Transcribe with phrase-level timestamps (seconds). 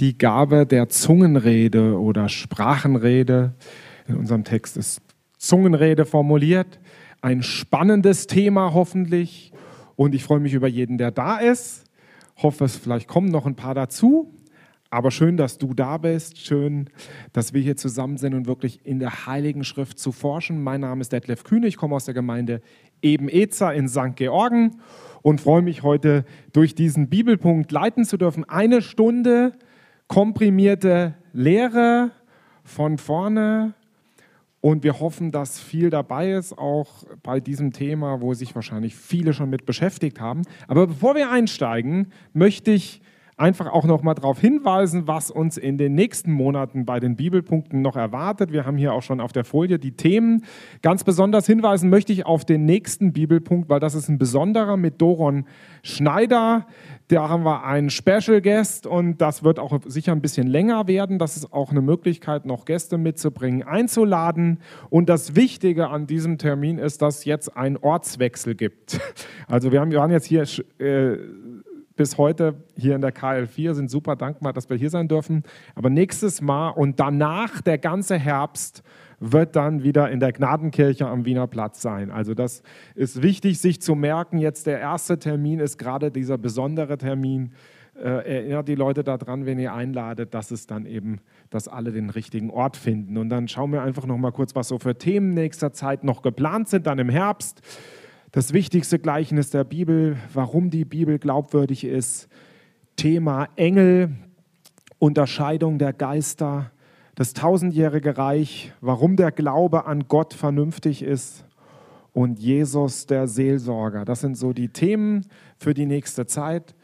[0.00, 3.54] die Gabe der Zungenrede oder Sprachenrede.
[4.08, 5.00] In unserem Text ist
[5.38, 6.80] Zungenrede formuliert.
[7.22, 9.52] Ein spannendes Thema hoffentlich.
[9.96, 11.84] Und ich freue mich über jeden, der da ist.
[12.36, 14.32] Hoffe, es vielleicht kommen noch ein paar dazu.
[14.90, 16.38] Aber schön, dass du da bist.
[16.38, 16.90] Schön,
[17.32, 20.62] dass wir hier zusammen sind und wirklich in der Heiligen Schrift zu forschen.
[20.62, 21.66] Mein Name ist Detlef Kühne.
[21.66, 22.60] Ich komme aus der Gemeinde
[23.02, 24.14] Eben-Ezer in St.
[24.14, 24.80] Georgen
[25.22, 28.44] und freue mich heute durch diesen Bibelpunkt leiten zu dürfen.
[28.48, 29.52] Eine Stunde
[30.08, 32.10] komprimierte Lehre
[32.64, 33.74] von vorne
[34.60, 39.32] und wir hoffen, dass viel dabei ist, auch bei diesem Thema, wo sich wahrscheinlich viele
[39.32, 40.42] schon mit beschäftigt haben.
[40.66, 43.00] Aber bevor wir einsteigen, möchte ich
[43.38, 47.82] einfach auch noch mal darauf hinweisen, was uns in den nächsten Monaten bei den Bibelpunkten
[47.82, 48.50] noch erwartet.
[48.50, 50.44] Wir haben hier auch schon auf der Folie die Themen.
[50.80, 55.02] Ganz besonders hinweisen möchte ich auf den nächsten Bibelpunkt, weil das ist ein besonderer mit
[55.02, 55.44] Doron
[55.82, 56.66] Schneider.
[57.08, 61.18] Da haben wir einen Special Guest und das wird auch sicher ein bisschen länger werden.
[61.18, 64.60] Das ist auch eine Möglichkeit, noch Gäste mitzubringen, einzuladen.
[64.88, 68.98] Und das Wichtige an diesem Termin ist, dass es jetzt einen Ortswechsel gibt.
[69.48, 70.42] Also wir, haben, wir waren jetzt hier
[70.78, 71.18] äh,
[71.96, 75.42] bis heute hier in der KL4, sind super dankbar, dass wir hier sein dürfen.
[75.74, 78.82] Aber nächstes Mal und danach, der ganze Herbst,
[79.18, 82.10] wird dann wieder in der Gnadenkirche am Wiener Platz sein.
[82.10, 82.62] Also das
[82.94, 84.38] ist wichtig, sich zu merken.
[84.38, 87.52] Jetzt der erste Termin ist gerade dieser besondere Termin.
[87.98, 92.10] Äh, erinnert die Leute daran, wenn ihr einladet, dass es dann eben, dass alle den
[92.10, 93.16] richtigen Ort finden.
[93.16, 96.20] Und dann schauen wir einfach noch mal kurz, was so für Themen nächster Zeit noch
[96.20, 97.62] geplant sind, dann im Herbst.
[98.36, 102.28] Das wichtigste Gleichnis der Bibel, warum die Bibel glaubwürdig ist,
[102.96, 104.10] Thema Engel,
[104.98, 106.70] Unterscheidung der Geister,
[107.14, 111.46] das tausendjährige Reich, warum der Glaube an Gott vernünftig ist
[112.12, 114.04] und Jesus der Seelsorger.
[114.04, 115.24] Das sind so die Themen
[115.56, 116.74] für die nächste Zeit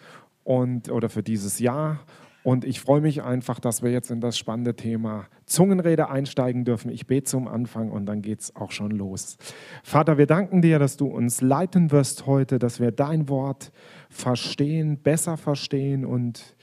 [0.45, 2.01] und, oder für dieses Jahr.
[2.45, 6.91] Und ich freue mich einfach, dass wir jetzt in das spannende Thema Zungenrede einsteigen dürfen.
[6.91, 9.37] Ich bete zum Anfang und dann geht es auch schon los.
[9.85, 13.71] Vater, wir danken dir, dass du uns leiten wirst heute, dass wir dein Wort
[14.11, 16.05] verstehen, besser verstehen.
[16.05, 16.57] Und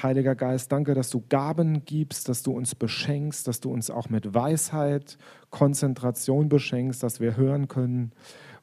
[0.00, 4.08] Heiliger Geist, danke, dass du Gaben gibst, dass du uns beschenkst, dass du uns auch
[4.08, 5.18] mit Weisheit,
[5.50, 8.12] Konzentration beschenkst, dass wir hören können,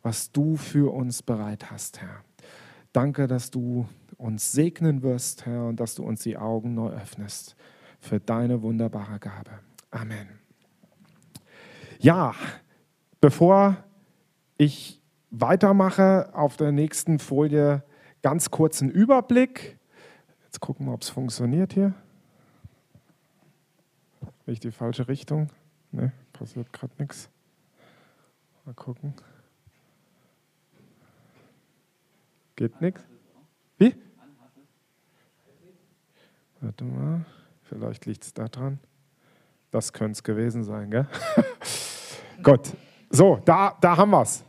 [0.02, 2.24] was du für uns bereit hast, Herr.
[3.00, 3.88] Danke, dass du
[4.18, 7.56] uns segnen wirst, Herr, und dass du uns die Augen neu öffnest
[8.02, 9.52] für deine wunderbare Gabe.
[9.90, 10.28] Amen.
[12.00, 12.36] Ja,
[13.22, 13.78] bevor
[14.58, 17.86] ich weitermache, auf der nächsten Folie
[18.22, 19.80] ganz kurzen Überblick.
[20.44, 21.94] Jetzt gucken wir, ob es funktioniert hier.
[24.44, 25.48] Bin ich die falsche Richtung?
[25.94, 27.30] Ne, passiert gerade nichts.
[28.66, 29.14] Mal gucken.
[32.60, 33.02] Geht nichts?
[33.78, 33.96] Wie?
[36.60, 37.26] Warte mal,
[37.62, 38.80] vielleicht liegt es da dran.
[39.72, 41.08] Das könnte es gewesen sein, gell?
[42.44, 42.74] Gut,
[43.10, 44.44] so, da, da haben wir es.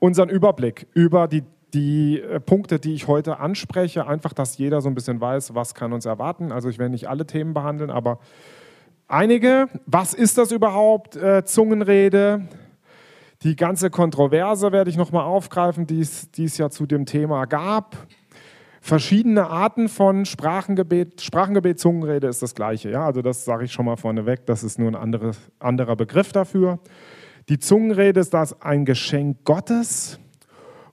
[0.00, 4.08] Unseren Überblick über die, die äh, Punkte, die ich heute anspreche.
[4.08, 6.50] Einfach, dass jeder so ein bisschen weiß, was kann uns erwarten.
[6.50, 8.18] Also ich werde nicht alle Themen behandeln, aber
[9.06, 9.68] einige.
[9.86, 11.14] Was ist das überhaupt?
[11.14, 12.48] Äh, Zungenrede.
[13.42, 17.96] Die ganze Kontroverse werde ich nochmal aufgreifen, die es ja zu dem Thema gab.
[18.82, 21.22] Verschiedene Arten von Sprachengebet.
[21.22, 22.90] Sprachengebet, Zungenrede ist das gleiche.
[22.90, 23.06] Ja?
[23.06, 26.80] Also das sage ich schon mal vorneweg, das ist nur ein anderes, anderer Begriff dafür.
[27.48, 30.20] Die Zungenrede ist das ein Geschenk Gottes.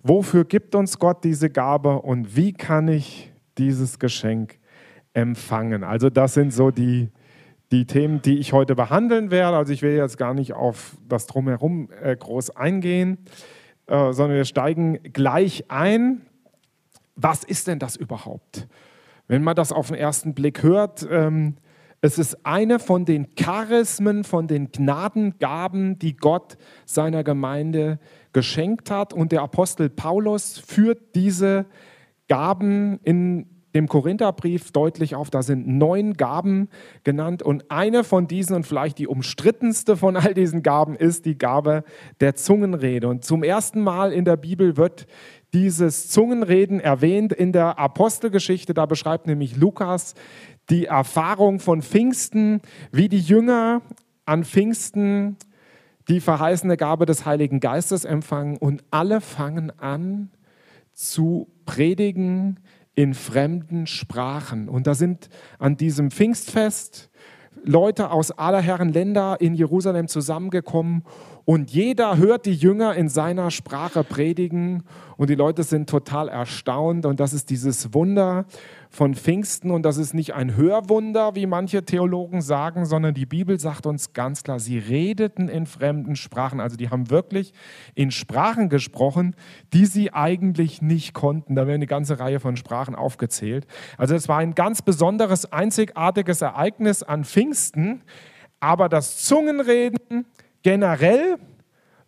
[0.01, 4.57] Wofür gibt uns Gott diese Gabe und wie kann ich dieses Geschenk
[5.13, 5.83] empfangen?
[5.83, 7.09] Also das sind so die,
[7.71, 9.57] die Themen, die ich heute behandeln werde.
[9.57, 13.17] Also ich will jetzt gar nicht auf das drumherum äh, groß eingehen,
[13.87, 16.21] äh, sondern wir steigen gleich ein
[17.17, 18.67] was ist denn das überhaupt?
[19.27, 21.55] Wenn man das auf den ersten Blick hört, ähm,
[21.99, 27.99] es ist eine von den Charismen, von den Gnadengaben, die Gott seiner Gemeinde
[28.33, 29.13] geschenkt hat.
[29.13, 31.65] Und der Apostel Paulus führt diese
[32.27, 35.29] Gaben in dem Korintherbrief deutlich auf.
[35.29, 36.69] Da sind neun Gaben
[37.03, 37.43] genannt.
[37.43, 41.83] Und eine von diesen und vielleicht die umstrittenste von all diesen Gaben ist die Gabe
[42.19, 43.07] der Zungenrede.
[43.07, 45.07] Und zum ersten Mal in der Bibel wird
[45.53, 48.73] dieses Zungenreden erwähnt in der Apostelgeschichte.
[48.73, 50.15] Da beschreibt nämlich Lukas
[50.69, 53.81] die Erfahrung von Pfingsten, wie die Jünger
[54.25, 55.37] an Pfingsten
[56.09, 60.29] die verheißene Gabe des Heiligen Geistes empfangen und alle fangen an
[60.93, 62.59] zu predigen
[62.97, 64.67] in fremden Sprachen.
[64.67, 65.29] Und da sind
[65.59, 67.11] an diesem Pfingstfest
[67.63, 71.03] Leute aus aller Herren Länder in Jerusalem zusammengekommen
[71.45, 74.83] und jeder hört die Jünger in seiner Sprache predigen
[75.15, 78.45] und die Leute sind total erstaunt und das ist dieses Wunder
[78.97, 83.59] von Pfingsten und das ist nicht ein Hörwunder, wie manche Theologen sagen, sondern die Bibel
[83.59, 87.53] sagt uns ganz klar, sie redeten in fremden Sprachen, also die haben wirklich
[87.93, 89.35] in Sprachen gesprochen,
[89.71, 91.53] die sie eigentlich nicht konnten.
[91.53, 93.67] Da werden eine ganze Reihe von Sprachen aufgezählt.
[93.99, 98.01] Also es war ein ganz besonderes, einzigartiges Ereignis an Pfingsten,
[98.59, 100.25] aber das Zungenreden
[100.63, 101.37] generell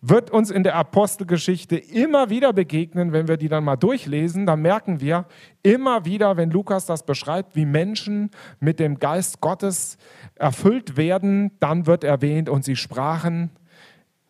[0.01, 4.62] wird uns in der Apostelgeschichte immer wieder begegnen, wenn wir die dann mal durchlesen, dann
[4.62, 5.25] merken wir
[5.62, 9.98] immer wieder, wenn Lukas das beschreibt, wie Menschen mit dem Geist Gottes
[10.36, 13.51] erfüllt werden, dann wird erwähnt und sie sprachen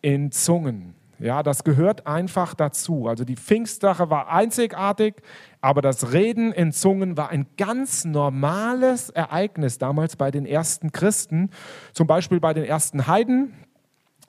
[0.02, 0.94] in Zungen.
[1.20, 3.06] Ja, das gehört einfach dazu.
[3.06, 5.16] Also die Pfingstsache war einzigartig,
[5.60, 11.50] aber das Reden in Zungen war ein ganz normales Ereignis damals bei den ersten Christen,
[11.92, 13.52] zum Beispiel bei den ersten Heiden,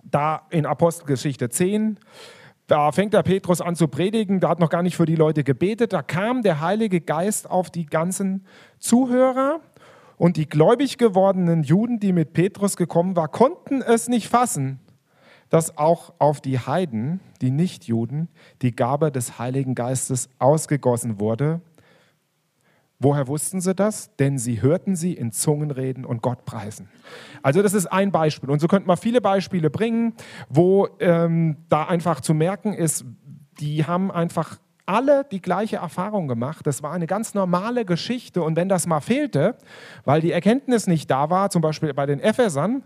[0.04, 1.98] da in Apostelgeschichte 10.
[2.68, 5.44] Da fängt der Petrus an zu predigen, da hat noch gar nicht für die Leute
[5.44, 5.94] gebetet.
[5.94, 8.46] Da kam der Heilige Geist auf die ganzen
[8.80, 9.60] Zuhörer
[10.18, 14.80] und die gläubig gewordenen Juden, die mit Petrus gekommen waren, konnten es nicht fassen,
[15.50, 18.30] dass auch auf die Heiden, die Nichtjuden,
[18.62, 21.60] die Gabe des Heiligen Geistes ausgegossen wurde.
[23.04, 24.16] Woher wussten sie das?
[24.18, 26.88] Denn sie hörten sie in Zungen reden und Gott preisen.
[27.42, 28.52] Also das ist ein Beispiel.
[28.52, 30.14] Und so könnten wir viele Beispiele bringen,
[30.50, 33.06] wo ähm, da einfach zu merken ist,
[33.60, 36.68] die haben einfach alle die gleiche Erfahrung gemacht.
[36.68, 38.44] Das war eine ganz normale Geschichte.
[38.44, 39.58] Und wenn das mal fehlte,
[40.06, 42.84] weil die Erkenntnis nicht da war, zum Beispiel bei den Ephesern,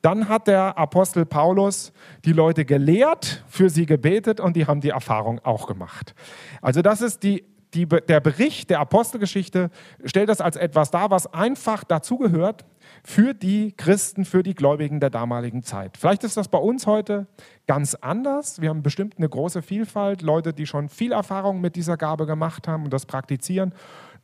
[0.00, 1.92] dann hat der Apostel Paulus
[2.24, 6.14] die Leute gelehrt, für sie gebetet und die haben die Erfahrung auch gemacht.
[6.62, 9.70] Also das ist die die, der Bericht der Apostelgeschichte
[10.04, 12.64] stellt das als etwas dar, was einfach dazugehört
[13.06, 15.96] für die Christen, für die Gläubigen der damaligen Zeit.
[15.96, 17.28] Vielleicht ist das bei uns heute
[17.68, 18.60] ganz anders.
[18.60, 22.66] Wir haben bestimmt eine große Vielfalt, Leute, die schon viel Erfahrung mit dieser Gabe gemacht
[22.66, 23.72] haben und das praktizieren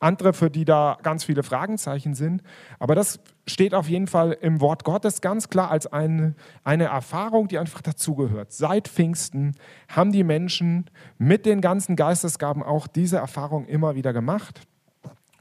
[0.01, 2.43] andere, für die da ganz viele Fragezeichen sind.
[2.81, 7.47] Aber das steht auf jeden Fall im Wort Gottes ganz klar als eine, eine Erfahrung,
[7.47, 8.53] die einfach dazugehört.
[8.53, 9.55] Seit Pfingsten
[9.89, 14.67] haben die Menschen mit den ganzen Geistesgaben auch diese Erfahrung immer wieder gemacht.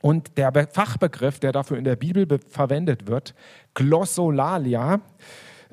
[0.02, 3.36] Und der Fachbegriff, der dafür in der Bibel verwendet wird,
[3.74, 5.02] Glossolalia,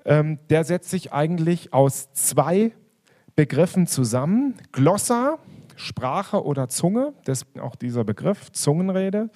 [0.04, 2.72] ähm, der setzt sich eigentlich aus zwei
[3.36, 4.54] Begriffen zusammen.
[4.72, 5.38] Glossa
[5.78, 9.30] Sprache oder Zunge, deswegen auch dieser Begriff, Zungenrede.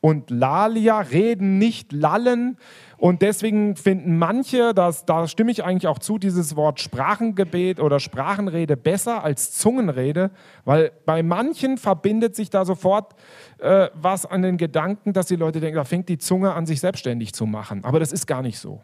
[0.00, 2.56] Und Lalia, reden, nicht lallen.
[2.98, 8.00] Und deswegen finden manche, dass, da stimme ich eigentlich auch zu, dieses Wort Sprachengebet oder
[8.00, 10.30] Sprachenrede besser als Zungenrede,
[10.64, 13.14] weil bei manchen verbindet sich da sofort
[13.58, 16.80] äh, was an den Gedanken, dass die Leute denken, da fängt die Zunge an, sich
[16.80, 17.84] selbstständig zu machen.
[17.84, 18.82] Aber das ist gar nicht so.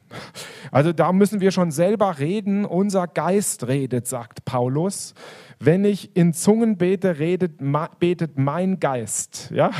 [0.70, 2.64] Also da müssen wir schon selber reden.
[2.64, 5.14] Unser Geist redet, sagt Paulus.
[5.58, 7.60] Wenn ich in Zungen bete, redet,
[7.98, 9.50] betet mein Geist.
[9.54, 9.70] Ja?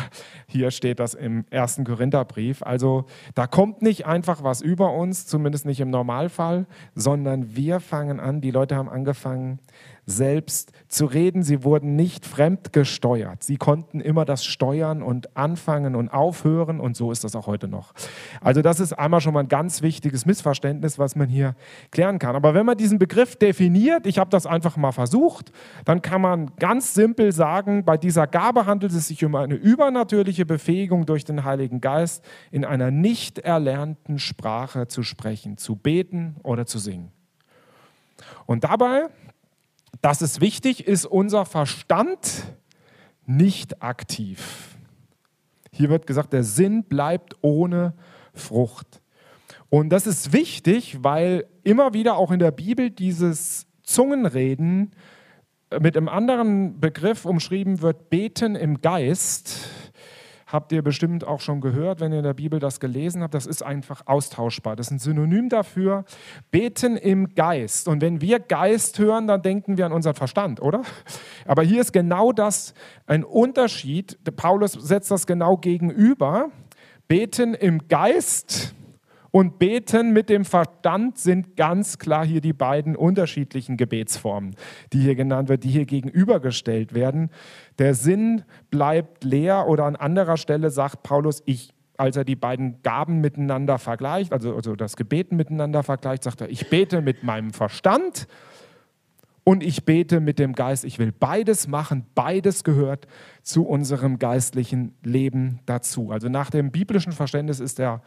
[0.46, 2.62] Hier steht das im ersten Korintherbrief.
[2.62, 8.20] Also da kommt nicht einfach was über uns, zumindest nicht im Normalfall, sondern wir fangen
[8.20, 9.58] an, die Leute haben angefangen,
[10.06, 11.42] selbst zu reden.
[11.42, 13.42] Sie wurden nicht fremdgesteuert.
[13.42, 17.68] Sie konnten immer das steuern und anfangen und aufhören und so ist das auch heute
[17.68, 17.92] noch.
[18.40, 21.54] Also das ist einmal schon mal ein ganz wichtiges Missverständnis, was man hier
[21.90, 22.36] klären kann.
[22.36, 25.52] Aber wenn man diesen Begriff definiert, ich habe das einfach mal versucht,
[25.84, 30.46] dann kann man ganz simpel sagen, bei dieser Gabe handelt es sich um eine übernatürliche
[30.46, 36.66] Befähigung durch den Heiligen Geist, in einer nicht erlernten Sprache zu sprechen, zu beten oder
[36.66, 37.10] zu singen.
[38.46, 39.08] Und dabei
[40.04, 42.44] das ist wichtig, ist unser Verstand
[43.24, 44.76] nicht aktiv.
[45.72, 47.94] Hier wird gesagt, der Sinn bleibt ohne
[48.34, 49.00] Frucht.
[49.70, 54.90] Und das ist wichtig, weil immer wieder auch in der Bibel dieses Zungenreden
[55.80, 59.70] mit einem anderen Begriff umschrieben wird, beten im Geist
[60.46, 63.34] habt ihr bestimmt auch schon gehört, wenn ihr in der Bibel das gelesen habt.
[63.34, 64.76] Das ist einfach austauschbar.
[64.76, 66.04] Das ist ein Synonym dafür.
[66.50, 67.88] Beten im Geist.
[67.88, 70.82] Und wenn wir Geist hören, dann denken wir an unseren Verstand, oder?
[71.46, 72.74] Aber hier ist genau das
[73.06, 74.18] ein Unterschied.
[74.36, 76.50] Paulus setzt das genau gegenüber.
[77.08, 78.74] Beten im Geist
[79.34, 84.54] und Beten mit dem Verstand sind ganz klar hier die beiden unterschiedlichen Gebetsformen,
[84.92, 87.30] die hier genannt werden, die hier gegenübergestellt werden.
[87.80, 92.80] Der Sinn bleibt leer oder an anderer Stelle sagt Paulus, ich als er die beiden
[92.82, 97.52] Gaben miteinander vergleicht, also, also das Gebeten miteinander vergleicht, sagt er, ich bete mit meinem
[97.52, 98.28] Verstand
[99.44, 100.84] und ich bete mit dem Geist.
[100.84, 102.06] Ich will beides machen.
[102.14, 103.06] Beides gehört
[103.42, 106.10] zu unserem geistlichen Leben dazu.
[106.10, 108.02] Also nach dem biblischen Verständnis ist der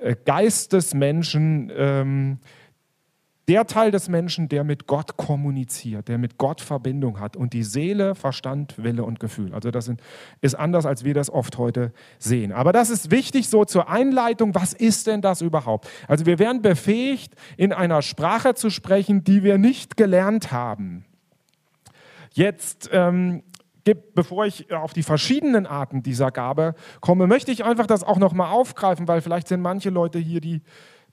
[0.00, 2.38] äh, Geist des Menschen ähm,
[3.50, 7.64] der Teil des Menschen, der mit Gott kommuniziert, der mit Gott Verbindung hat und die
[7.64, 9.52] Seele, Verstand, Wille und Gefühl.
[9.52, 9.90] Also das
[10.40, 12.52] ist anders, als wir das oft heute sehen.
[12.52, 14.54] Aber das ist wichtig so zur Einleitung.
[14.54, 15.88] Was ist denn das überhaupt?
[16.06, 21.04] Also wir werden befähigt, in einer Sprache zu sprechen, die wir nicht gelernt haben.
[22.32, 23.42] Jetzt ähm,
[24.14, 28.52] bevor ich auf die verschiedenen Arten dieser Gabe komme, möchte ich einfach das auch nochmal
[28.52, 30.62] aufgreifen, weil vielleicht sind manche Leute hier, die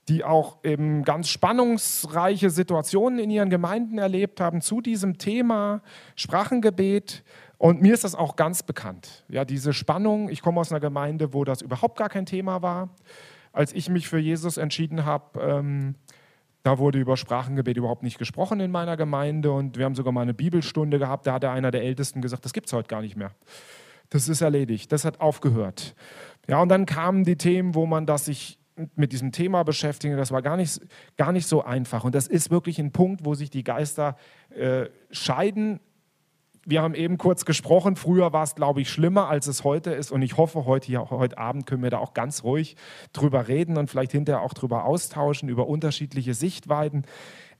[0.08, 5.82] die auch eben ganz spannungsreiche Situationen in ihren Gemeinden erlebt haben zu diesem Thema
[6.16, 7.22] Sprachengebet.
[7.58, 9.24] Und mir ist das auch ganz bekannt.
[9.28, 10.30] Ja, diese Spannung.
[10.30, 12.88] Ich komme aus einer Gemeinde, wo das überhaupt gar kein Thema war.
[13.52, 15.94] Als ich mich für Jesus entschieden habe, ähm,
[16.62, 19.52] da wurde über Sprachengebet überhaupt nicht gesprochen in meiner Gemeinde.
[19.52, 21.26] Und wir haben sogar mal eine Bibelstunde gehabt.
[21.26, 23.32] Da hat einer der Ältesten gesagt, das gibt es heute gar nicht mehr.
[24.10, 24.90] Das ist erledigt.
[24.90, 25.94] Das hat aufgehört.
[26.48, 28.58] Ja, und dann kamen die Themen, wo man das sich
[28.94, 30.80] mit diesem Thema beschäftigen, das war gar nicht,
[31.16, 32.04] gar nicht so einfach.
[32.04, 34.16] Und das ist wirklich ein Punkt, wo sich die Geister
[34.50, 35.80] äh, scheiden.
[36.64, 40.10] Wir haben eben kurz gesprochen, früher war es, glaube ich, schlimmer, als es heute ist.
[40.12, 42.76] Und ich hoffe, heute, hier, heute Abend können wir da auch ganz ruhig
[43.12, 47.04] drüber reden und vielleicht hinterher auch drüber austauschen, über unterschiedliche Sichtweiten.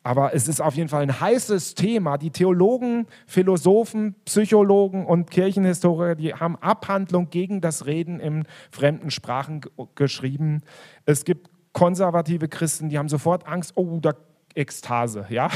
[0.08, 2.16] Aber es ist auf jeden Fall ein heißes Thema.
[2.16, 9.60] Die Theologen, Philosophen, Psychologen und Kirchenhistoriker, die haben Abhandlung gegen das Reden in fremden Sprachen
[9.96, 10.62] geschrieben.
[11.04, 14.14] Es gibt konservative Christen, die haben sofort Angst, oh, da
[14.54, 15.50] Ekstase, ja.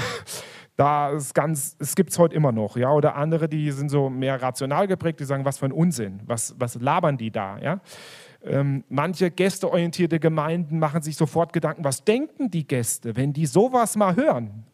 [0.77, 2.91] Da ist ganz, es gibt es heute immer noch, ja.
[2.91, 6.55] Oder andere, die sind so mehr rational geprägt, die sagen, was für ein Unsinn, was,
[6.59, 7.81] was labern die da, ja.
[8.45, 13.97] Ähm, manche gästeorientierte Gemeinden machen sich sofort Gedanken, was denken die Gäste, wenn die sowas
[13.97, 14.65] mal hören?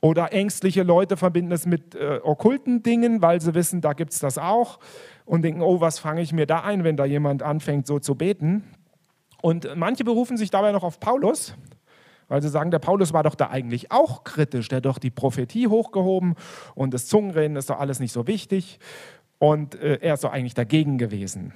[0.00, 4.20] Oder ängstliche Leute verbinden es mit äh, okkulten Dingen, weil sie wissen, da gibt es
[4.20, 4.78] das auch
[5.24, 8.14] und denken, oh, was fange ich mir da ein, wenn da jemand anfängt, so zu
[8.14, 8.64] beten.
[9.42, 11.54] Und manche berufen sich dabei noch auf Paulus,
[12.28, 15.10] weil sie sagen, der Paulus war doch da eigentlich auch kritisch, der hat doch die
[15.10, 16.36] Prophetie hochgehoben
[16.74, 18.78] und das Zungenreden ist doch alles nicht so wichtig
[19.38, 21.52] und äh, er ist doch eigentlich dagegen gewesen.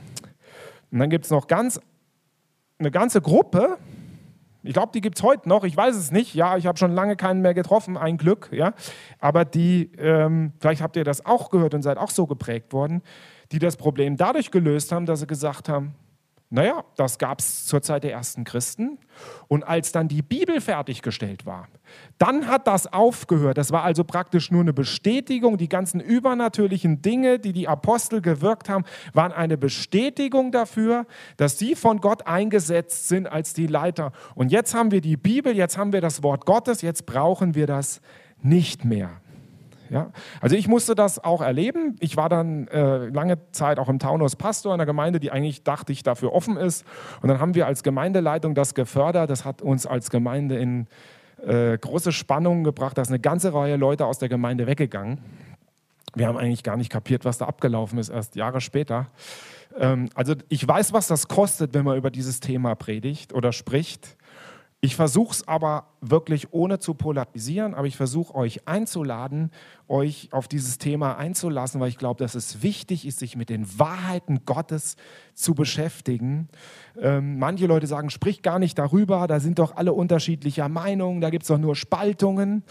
[0.92, 1.80] Und dann gibt es noch ganz,
[2.78, 3.78] eine ganze Gruppe,
[4.62, 6.92] ich glaube, die gibt es heute noch, ich weiß es nicht, ja, ich habe schon
[6.92, 8.74] lange keinen mehr getroffen, ein Glück, ja,
[9.18, 13.02] aber die, ähm, vielleicht habt ihr das auch gehört und seid auch so geprägt worden,
[13.50, 15.94] die das Problem dadurch gelöst haben, dass sie gesagt haben,
[16.54, 18.98] naja, das gab es zur Zeit der ersten Christen.
[19.48, 21.66] Und als dann die Bibel fertiggestellt war,
[22.18, 23.56] dann hat das aufgehört.
[23.56, 25.56] Das war also praktisch nur eine Bestätigung.
[25.56, 31.06] Die ganzen übernatürlichen Dinge, die die Apostel gewirkt haben, waren eine Bestätigung dafür,
[31.38, 34.12] dass sie von Gott eingesetzt sind als die Leiter.
[34.34, 37.66] Und jetzt haben wir die Bibel, jetzt haben wir das Wort Gottes, jetzt brauchen wir
[37.66, 38.02] das
[38.42, 39.21] nicht mehr.
[39.92, 40.10] Ja?
[40.40, 41.96] Also ich musste das auch erleben.
[42.00, 45.62] Ich war dann äh, lange Zeit auch im Taunus Pastor in einer Gemeinde, die eigentlich
[45.64, 46.86] dachte ich dafür offen ist.
[47.20, 49.28] Und dann haben wir als Gemeindeleitung das gefördert.
[49.28, 50.86] Das hat uns als Gemeinde in
[51.44, 52.96] äh, große Spannungen gebracht.
[52.96, 55.18] Da ist eine ganze Reihe Leute aus der Gemeinde weggegangen.
[56.14, 59.08] Wir haben eigentlich gar nicht kapiert, was da abgelaufen ist, erst Jahre später.
[59.78, 64.16] Ähm, also ich weiß, was das kostet, wenn man über dieses Thema predigt oder spricht.
[64.84, 69.52] Ich versuche es aber wirklich ohne zu polarisieren, aber ich versuche euch einzuladen,
[69.86, 73.78] euch auf dieses Thema einzulassen, weil ich glaube, dass es wichtig ist, sich mit den
[73.78, 74.96] Wahrheiten Gottes
[75.34, 76.48] zu beschäftigen.
[77.00, 81.30] Ähm, manche Leute sagen, sprich gar nicht darüber, da sind doch alle unterschiedlicher Meinung, da
[81.30, 82.64] gibt es doch nur Spaltungen.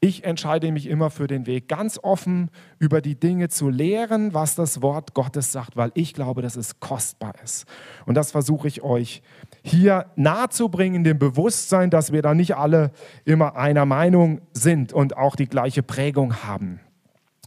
[0.00, 4.54] Ich entscheide mich immer für den Weg, ganz offen über die Dinge zu lehren, was
[4.54, 7.64] das Wort Gottes sagt, weil ich glaube, dass es kostbar ist.
[8.04, 9.22] Und das versuche ich euch
[9.62, 12.92] hier nahezubringen, dem Bewusstsein, dass wir da nicht alle
[13.24, 16.80] immer einer Meinung sind und auch die gleiche Prägung haben.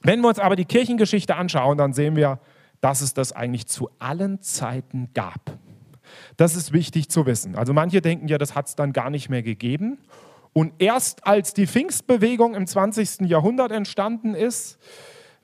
[0.01, 2.39] Wenn wir uns aber die Kirchengeschichte anschauen, dann sehen wir,
[2.82, 5.58] dass es das eigentlich zu allen Zeiten gab.
[6.38, 7.56] Das ist wichtig zu wissen.
[7.56, 10.00] Also manche denken ja, das hat es dann gar nicht mehr gegeben.
[10.53, 13.22] Und erst als die Pfingstbewegung im 20.
[13.22, 14.79] Jahrhundert entstanden ist,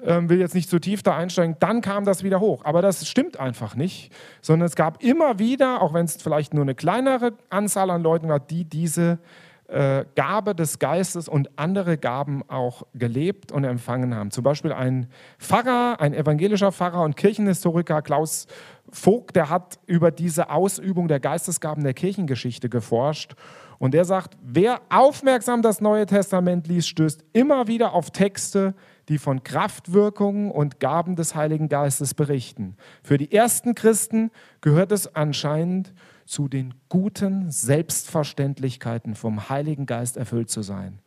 [0.04, 2.66] ähm, will jetzt nicht zu tief da einsteigen, dann kam das wieder hoch.
[2.66, 6.64] Aber das stimmt einfach nicht, sondern es gab immer wieder, auch wenn es vielleicht nur
[6.64, 9.20] eine kleinere Anzahl an Leuten war, die diese
[9.68, 14.32] äh, Gabe des Geistes und andere Gaben auch gelebt und empfangen haben.
[14.32, 15.08] Zum Beispiel ein
[15.40, 18.48] Pfarrer, ein evangelischer Pfarrer und Kirchenhistoriker Klaus
[18.92, 23.36] Vogt, der hat über diese Ausübung der Geistesgaben der Kirchengeschichte geforscht
[23.77, 28.74] und er sagt, wer aufmerksam das Neue Testament liest, stößt immer wieder auf Texte,
[29.10, 32.77] die von Kraftwirkungen und Gaben des Heiligen Geistes berichten.
[33.04, 35.94] Für die ersten Christen gehört es anscheinend
[36.25, 41.00] zu den guten Selbstverständlichkeiten, vom Heiligen Geist erfüllt zu sein.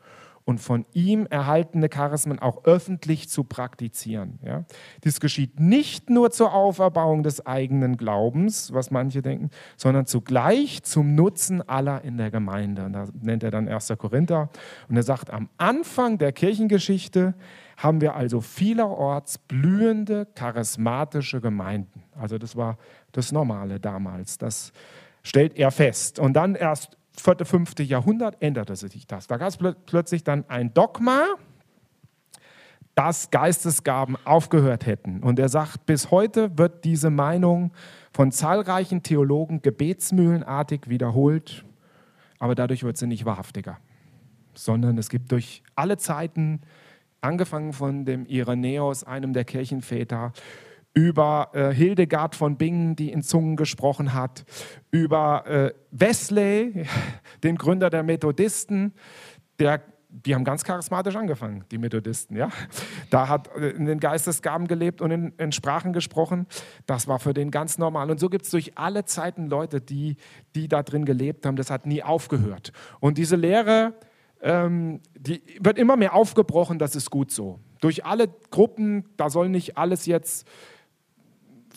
[0.48, 4.38] Und von ihm erhaltene Charismen auch öffentlich zu praktizieren.
[4.42, 4.64] Ja?
[5.04, 11.14] Dies geschieht nicht nur zur Auferbauung des eigenen Glaubens, was manche denken, sondern zugleich zum
[11.14, 12.86] Nutzen aller in der Gemeinde.
[12.86, 13.92] Und da nennt er dann 1.
[13.98, 14.48] Korinther
[14.88, 17.34] und er sagt, am Anfang der Kirchengeschichte
[17.76, 22.04] haben wir also vielerorts blühende, charismatische Gemeinden.
[22.18, 22.78] Also das war
[23.12, 24.38] das Normale damals.
[24.38, 24.72] Das
[25.22, 26.18] stellt er fest.
[26.18, 27.80] Und dann erst 4., 5.
[27.80, 29.26] Jahrhundert änderte sich das.
[29.26, 31.26] Da gab es plötzlich dann ein Dogma,
[32.94, 35.22] dass Geistesgaben aufgehört hätten.
[35.22, 37.70] Und er sagt, bis heute wird diese Meinung
[38.12, 41.64] von zahlreichen Theologen gebetsmühlenartig wiederholt,
[42.40, 43.78] aber dadurch wird sie nicht wahrhaftiger,
[44.54, 46.60] sondern es gibt durch alle Zeiten
[47.20, 50.32] angefangen von dem Irenäus, einem der Kirchenväter,
[50.98, 54.44] über äh, Hildegard von Bingen, die in Zungen gesprochen hat,
[54.90, 56.86] über äh, Wesley,
[57.44, 58.92] den Gründer der Methodisten,
[59.60, 62.34] der die haben ganz charismatisch angefangen, die Methodisten.
[62.34, 62.48] Ja?
[63.10, 66.46] Da hat äh, in den Geistesgaben gelebt und in, in Sprachen gesprochen.
[66.86, 68.10] Das war für den ganz normal.
[68.10, 70.16] Und so gibt es durch alle Zeiten Leute, die,
[70.56, 71.56] die da drin gelebt haben.
[71.56, 72.72] Das hat nie aufgehört.
[72.98, 73.94] Und diese Lehre
[74.40, 77.58] ähm, die wird immer mehr aufgebrochen, das ist gut so.
[77.80, 80.46] Durch alle Gruppen, da soll nicht alles jetzt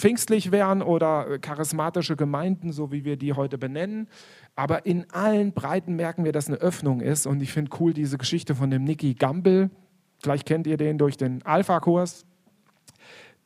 [0.01, 4.07] pfingstlich werden oder charismatische Gemeinden, so wie wir die heute benennen.
[4.55, 7.27] Aber in allen Breiten merken wir, dass eine Öffnung ist.
[7.27, 9.69] Und ich finde cool diese Geschichte von dem Nicky Gamble.
[10.17, 12.25] Vielleicht kennt ihr den durch den Alpha-Kurs.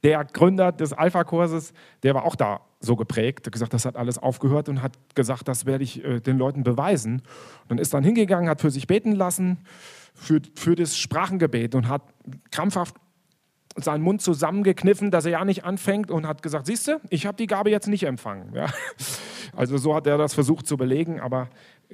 [0.03, 4.17] Der Gründer des Alpha-Kurses, der war auch da so geprägt, hat gesagt, das hat alles
[4.17, 7.21] aufgehört und hat gesagt, das werde ich äh, den Leuten beweisen.
[7.67, 9.57] Und ist dann hingegangen, hat für sich beten lassen,
[10.13, 12.03] für, für das Sprachengebet und hat
[12.51, 12.95] krampfhaft
[13.75, 17.37] seinen Mund zusammengekniffen, dass er ja nicht anfängt und hat gesagt, siehst du, ich habe
[17.37, 18.53] die Gabe jetzt nicht empfangen.
[18.53, 18.67] Ja?
[19.55, 21.47] Also so hat er das versucht zu belegen, aber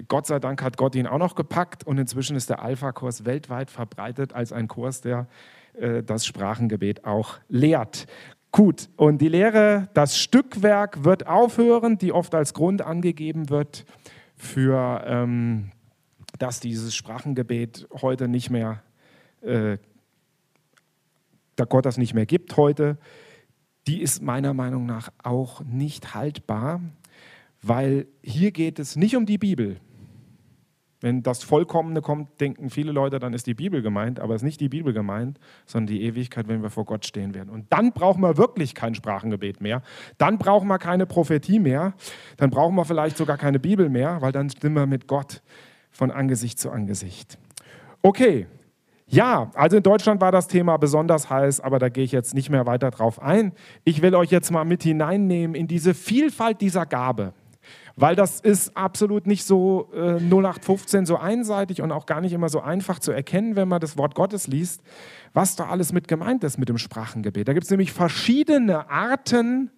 [0.08, 3.70] Gott sei Dank hat Gott ihn auch noch gepackt und inzwischen ist der Alpha-Kurs weltweit
[3.70, 5.28] verbreitet als ein Kurs, der
[5.74, 8.08] äh, das Sprachengebet auch lehrt.
[8.52, 13.86] Gut, und die Lehre, das Stückwerk wird aufhören, die oft als Grund angegeben wird
[14.36, 15.72] für, ähm,
[16.38, 18.82] dass dieses Sprachengebet heute nicht mehr,
[19.42, 19.78] äh,
[21.62, 22.98] da Gott das nicht mehr gibt heute,
[23.88, 26.82] die ist meiner Meinung nach auch nicht haltbar,
[27.62, 29.80] weil hier geht es nicht um die Bibel,
[31.02, 34.46] wenn das Vollkommene kommt, denken viele Leute, dann ist die Bibel gemeint, aber es ist
[34.46, 37.50] nicht die Bibel gemeint, sondern die Ewigkeit, wenn wir vor Gott stehen werden.
[37.50, 39.82] Und dann brauchen wir wirklich kein Sprachengebet mehr.
[40.20, 41.94] Dann brauchen wir keine Prophetie mehr.
[42.38, 45.42] Dann brauchen wir vielleicht sogar keine Bibel mehr, weil dann sind wir mit Gott
[45.90, 47.40] von Angesicht zu Angesicht.
[48.04, 48.46] Okay,
[49.12, 52.50] ja, also in Deutschland war das Thema besonders heiß, aber da gehe ich jetzt nicht
[52.50, 53.54] mehr weiter drauf ein.
[53.84, 57.34] Ich will euch jetzt mal mit hineinnehmen in diese Vielfalt dieser Gabe
[57.96, 62.50] weil das ist absolut nicht so äh, 0815 so einseitig und auch gar nicht immer
[62.50, 64.82] so einfach zu erkennen, wenn man das Wort Gottes liest,
[65.34, 67.48] was da alles mit gemeint ist mit dem Sprachengebet.
[67.48, 69.72] Da gibt es nämlich verschiedene Arten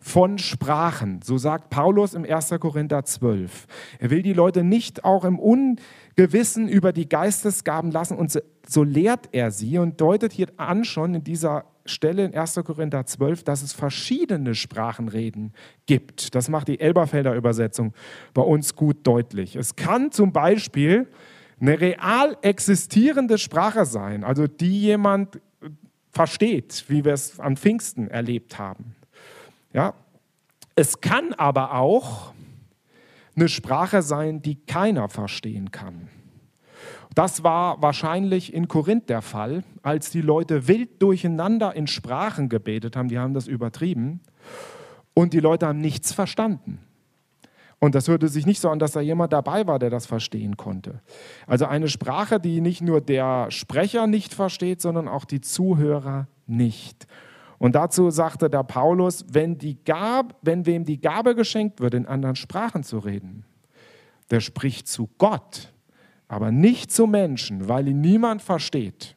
[0.00, 1.20] von Sprachen.
[1.22, 2.54] So sagt Paulus im 1.
[2.58, 3.66] Korinther 12.
[3.98, 9.28] Er will die Leute nicht auch im Ungewissen über die Geistesgaben lassen und so lehrt
[9.32, 12.60] er sie und deutet hier an schon in dieser Stelle in 1.
[12.64, 15.52] Korinther 12, dass es verschiedene Sprachenreden
[15.86, 16.34] gibt.
[16.34, 17.92] Das macht die Elberfelder Übersetzung
[18.32, 19.56] bei uns gut deutlich.
[19.56, 21.08] Es kann zum Beispiel
[21.60, 25.40] eine real existierende Sprache sein, also die jemand
[26.10, 28.94] versteht, wie wir es an Pfingsten erlebt haben.
[29.72, 29.94] Ja?
[30.74, 32.32] Es kann aber auch
[33.36, 36.08] eine Sprache sein, die keiner verstehen kann.
[37.14, 42.96] Das war wahrscheinlich in Korinth der Fall, als die Leute wild durcheinander in Sprachen gebetet
[42.96, 44.20] haben, die haben das übertrieben
[45.14, 46.78] und die Leute haben nichts verstanden.
[47.80, 50.56] Und das hörte sich nicht so an, dass da jemand dabei war, der das verstehen
[50.58, 51.00] konnte.
[51.46, 57.06] Also eine Sprache, die nicht nur der Sprecher nicht versteht, sondern auch die Zuhörer nicht.
[57.60, 62.06] Und dazu sagte der Paulus, wenn, die Gab, wenn wem die Gabe geschenkt wird, in
[62.06, 63.44] anderen Sprachen zu reden,
[64.32, 65.72] der spricht zu Gott
[66.30, 69.16] aber nicht zu Menschen, weil ihn niemand versteht.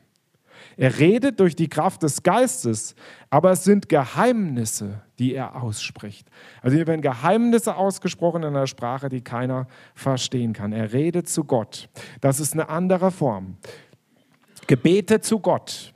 [0.77, 2.95] Er redet durch die Kraft des Geistes,
[3.29, 6.27] aber es sind Geheimnisse, die er ausspricht.
[6.63, 10.73] Also hier werden Geheimnisse ausgesprochen in einer Sprache, die keiner verstehen kann.
[10.73, 11.87] Er redet zu Gott.
[12.19, 13.57] Das ist eine andere Form.
[14.65, 15.93] Gebete zu Gott.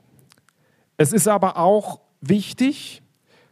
[0.96, 3.02] Es ist aber auch wichtig,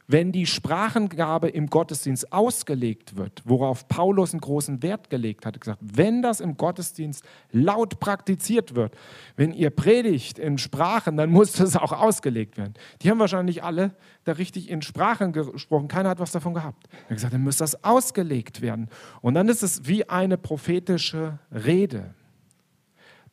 [0.09, 5.81] wenn die Sprachengabe im Gottesdienst ausgelegt wird, worauf Paulus einen großen Wert gelegt hat, gesagt,
[5.83, 8.97] wenn das im Gottesdienst laut praktiziert wird,
[9.37, 12.75] wenn ihr predigt in Sprachen, dann muss das auch ausgelegt werden.
[13.03, 16.87] Die haben wahrscheinlich alle da richtig in Sprachen gesprochen, keiner hat was davon gehabt.
[16.93, 18.89] Er hat gesagt, dann muss das ausgelegt werden.
[19.23, 22.15] Und dann ist es wie eine prophetische Rede.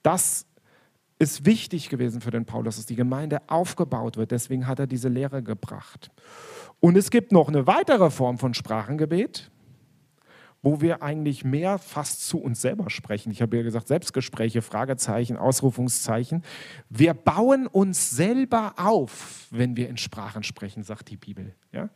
[0.01, 0.47] Das
[1.23, 4.31] ist wichtig gewesen für den Paulus, dass die Gemeinde aufgebaut wird.
[4.31, 6.11] Deswegen hat er diese Lehre gebracht.
[6.79, 9.49] Und es gibt noch eine weitere Form von Sprachengebet,
[10.61, 13.31] wo wir eigentlich mehr fast zu uns selber sprechen.
[13.31, 16.43] Ich habe ja gesagt, Selbstgespräche, Fragezeichen, Ausrufungszeichen.
[16.89, 21.53] Wir bauen uns selber auf, wenn wir in Sprachen sprechen, sagt die Bibel.
[21.73, 21.89] Ja?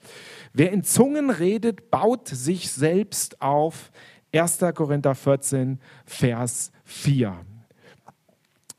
[0.54, 3.92] Wer in Zungen redet, baut sich selbst auf.
[4.34, 4.60] 1.
[4.76, 7.38] Korinther 14, Vers 4.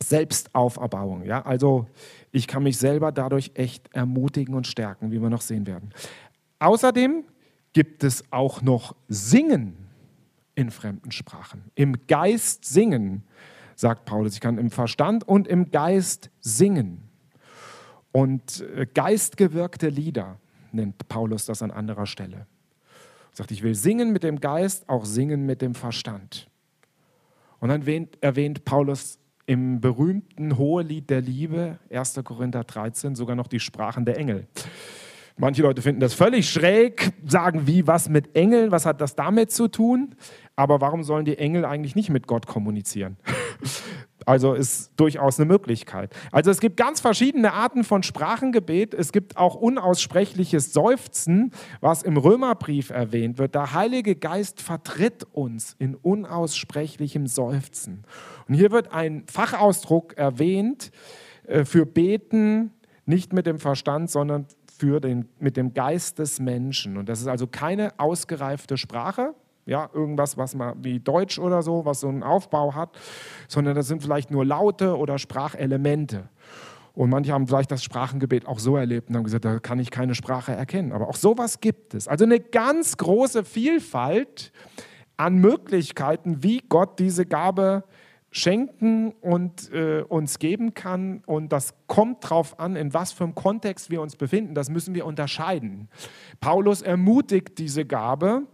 [0.02, 1.24] Selbstauferbauung.
[1.24, 1.44] Ja?
[1.44, 1.86] Also
[2.30, 5.90] ich kann mich selber dadurch echt ermutigen und stärken, wie wir noch sehen werden.
[6.58, 7.24] Außerdem
[7.72, 9.88] gibt es auch noch Singen
[10.54, 11.70] in fremden Sprachen.
[11.74, 13.22] Im Geist singen,
[13.76, 14.34] sagt Paulus.
[14.34, 17.02] Ich kann im Verstand und im Geist singen.
[18.10, 20.40] Und äh, geistgewirkte Lieder
[20.72, 22.38] nennt Paulus das an anderer Stelle.
[22.38, 22.46] Er
[23.34, 26.48] sagt, ich will singen mit dem Geist, auch singen mit dem Verstand.
[27.60, 32.20] Und dann erwähnt, erwähnt Paulus im berühmten Hohelied der Liebe, 1.
[32.22, 34.46] Korinther 13, sogar noch die Sprachen der Engel.
[35.38, 39.50] Manche Leute finden das völlig schräg, sagen, wie, was mit Engeln, was hat das damit
[39.50, 40.16] zu tun?
[40.54, 43.16] Aber warum sollen die Engel eigentlich nicht mit Gott kommunizieren?
[44.26, 46.14] Also ist durchaus eine Möglichkeit.
[46.32, 48.92] Also es gibt ganz verschiedene Arten von Sprachengebet.
[48.92, 53.54] Es gibt auch unaussprechliches Seufzen, was im Römerbrief erwähnt wird.
[53.54, 58.04] Der Heilige Geist vertritt uns in unaussprechlichem Seufzen.
[58.48, 60.90] Und hier wird ein Fachausdruck erwähnt
[61.46, 62.72] äh, für Beten,
[63.04, 64.46] nicht mit dem Verstand, sondern
[64.78, 66.96] für den, mit dem Geist des Menschen.
[66.96, 69.34] Und das ist also keine ausgereifte Sprache,
[69.66, 72.96] ja, irgendwas, was man wie Deutsch oder so, was so einen Aufbau hat,
[73.48, 76.28] sondern das sind vielleicht nur Laute oder Sprachelemente.
[76.94, 79.90] Und manche haben vielleicht das Sprachengebet auch so erlebt und haben gesagt, da kann ich
[79.90, 80.92] keine Sprache erkennen.
[80.92, 82.08] Aber auch sowas gibt es.
[82.08, 84.52] Also eine ganz große Vielfalt
[85.16, 87.84] an Möglichkeiten, wie Gott diese Gabe
[88.30, 91.22] schenken und äh, uns geben kann.
[91.26, 94.54] Und das kommt darauf an, in was für einem Kontext wir uns befinden.
[94.54, 95.88] Das müssen wir unterscheiden.
[96.40, 98.46] Paulus ermutigt diese Gabe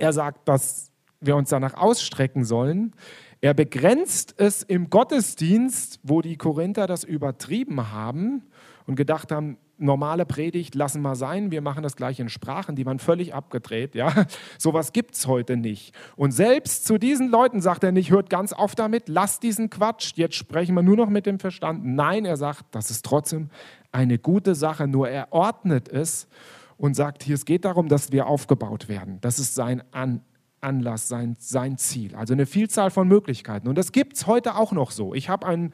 [0.00, 2.94] er sagt, dass wir uns danach ausstrecken sollen.
[3.40, 8.42] Er begrenzt es im Gottesdienst, wo die Korinther das übertrieben haben
[8.86, 12.86] und gedacht haben, normale Predigt lassen wir sein, wir machen das gleich in Sprachen, die
[12.86, 13.94] waren völlig abgedreht.
[13.94, 14.26] Ja?
[14.58, 15.94] Sowas gibt es heute nicht.
[16.16, 20.12] Und selbst zu diesen Leuten sagt er nicht, hört ganz auf damit, lasst diesen Quatsch,
[20.16, 21.84] jetzt sprechen wir nur noch mit dem Verstand.
[21.84, 23.50] Nein, er sagt, das ist trotzdem
[23.92, 26.28] eine gute Sache, nur er ordnet es
[26.76, 29.18] und sagt, hier, es geht darum, dass wir aufgebaut werden.
[29.20, 30.22] Das ist sein An
[30.62, 32.14] Anlass, sein, sein Ziel.
[32.14, 33.68] Also eine Vielzahl von Möglichkeiten.
[33.68, 35.14] Und das gibt es heute auch noch so.
[35.14, 35.72] Ich habe einen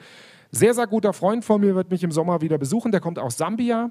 [0.57, 3.37] sehr, sehr guter Freund von mir, wird mich im Sommer wieder besuchen, der kommt aus
[3.37, 3.91] Sambia.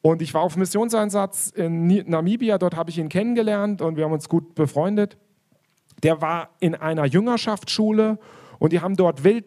[0.00, 4.12] Und ich war auf Missionseinsatz in Namibia, dort habe ich ihn kennengelernt und wir haben
[4.12, 5.16] uns gut befreundet.
[6.02, 8.18] Der war in einer Jüngerschaftsschule
[8.58, 9.44] und die haben dort wild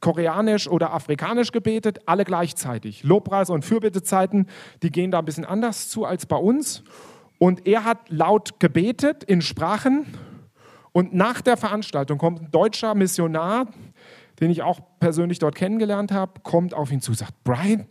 [0.00, 3.04] koreanisch oder afrikanisch gebetet, alle gleichzeitig.
[3.04, 4.46] Lobpreis und Fürbittezeiten,
[4.82, 6.84] die gehen da ein bisschen anders zu als bei uns.
[7.38, 10.06] Und er hat laut gebetet in Sprachen.
[10.92, 13.66] Und nach der Veranstaltung kommt ein deutscher Missionar,
[14.40, 17.86] den ich auch persönlich dort kennengelernt habe, kommt auf ihn zu und sagt, Brian,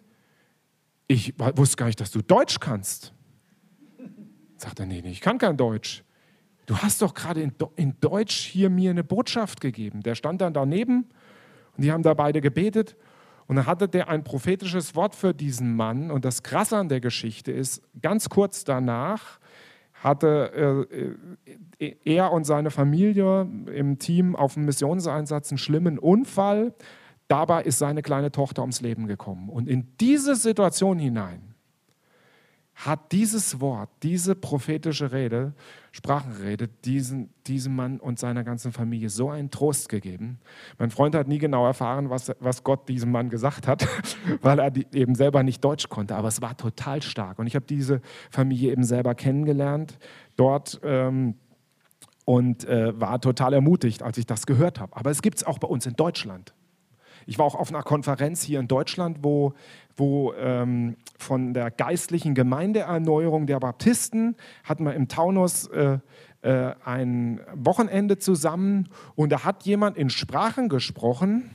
[1.08, 3.14] ich wusste gar nicht, dass du Deutsch kannst.
[4.58, 6.04] Sagt er, nee, nee, ich kann kein Deutsch.
[6.66, 10.02] Du hast doch gerade in, in Deutsch hier mir eine Botschaft gegeben.
[10.02, 11.10] Der stand dann daneben
[11.76, 12.96] und die haben da beide gebetet.
[13.48, 16.10] Und dann hatte der ein prophetisches Wort für diesen Mann.
[16.10, 19.40] Und das Krasse an der Geschichte ist, ganz kurz danach
[20.04, 20.88] hatte
[21.80, 26.74] äh, äh, er und seine Familie im Team auf dem Missionseinsatz einen schlimmen Unfall.
[27.30, 29.50] Dabei ist seine kleine Tochter ums Leben gekommen.
[29.50, 31.53] Und in diese Situation hinein
[32.76, 35.54] hat dieses Wort, diese prophetische Rede,
[35.92, 40.40] Sprachenrede, diesen, diesem Mann und seiner ganzen Familie so einen Trost gegeben.
[40.80, 43.88] Mein Freund hat nie genau erfahren, was, was Gott diesem Mann gesagt hat,
[44.42, 47.38] weil er die, eben selber nicht Deutsch konnte, aber es war total stark.
[47.38, 50.00] Und ich habe diese Familie eben selber kennengelernt
[50.36, 51.36] dort ähm,
[52.26, 54.96] und äh, war total ermutigt, als ich das gehört habe.
[54.96, 56.54] Aber es gibt es auch bei uns in Deutschland.
[57.26, 59.54] Ich war auch auf einer Konferenz hier in Deutschland, wo,
[59.98, 66.00] wo ähm, von der geistlichen Gemeindeerneuerung der Baptisten hatten wir im Taunus äh,
[66.42, 71.52] äh, ein Wochenende zusammen und da hat jemand in Sprachen gesprochen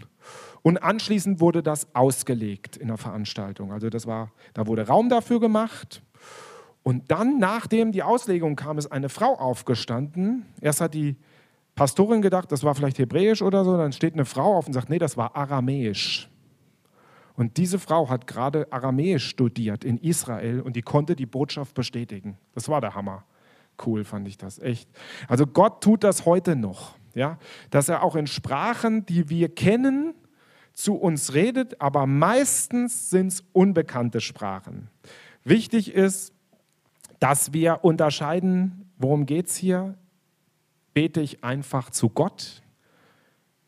[0.62, 3.72] und anschließend wurde das ausgelegt in der Veranstaltung.
[3.72, 6.02] Also das war, da wurde Raum dafür gemacht.
[6.82, 10.46] Und dann, nachdem die Auslegung kam, ist eine Frau aufgestanden.
[10.60, 11.16] Erst hat die
[11.74, 13.76] Pastorin gedacht, das war vielleicht Hebräisch oder so.
[13.76, 16.27] Dann steht eine Frau auf und sagt, nee, das war Aramäisch.
[17.38, 22.36] Und diese Frau hat gerade Aramäisch studiert in Israel und die konnte die Botschaft bestätigen.
[22.52, 23.24] Das war der Hammer.
[23.86, 24.90] Cool fand ich das, echt.
[25.28, 27.38] Also Gott tut das heute noch, ja,
[27.70, 30.14] dass er auch in Sprachen, die wir kennen,
[30.72, 34.90] zu uns redet, aber meistens sind es unbekannte Sprachen.
[35.44, 36.32] Wichtig ist,
[37.20, 39.96] dass wir unterscheiden, worum geht es hier?
[40.92, 42.64] Bete ich einfach zu Gott?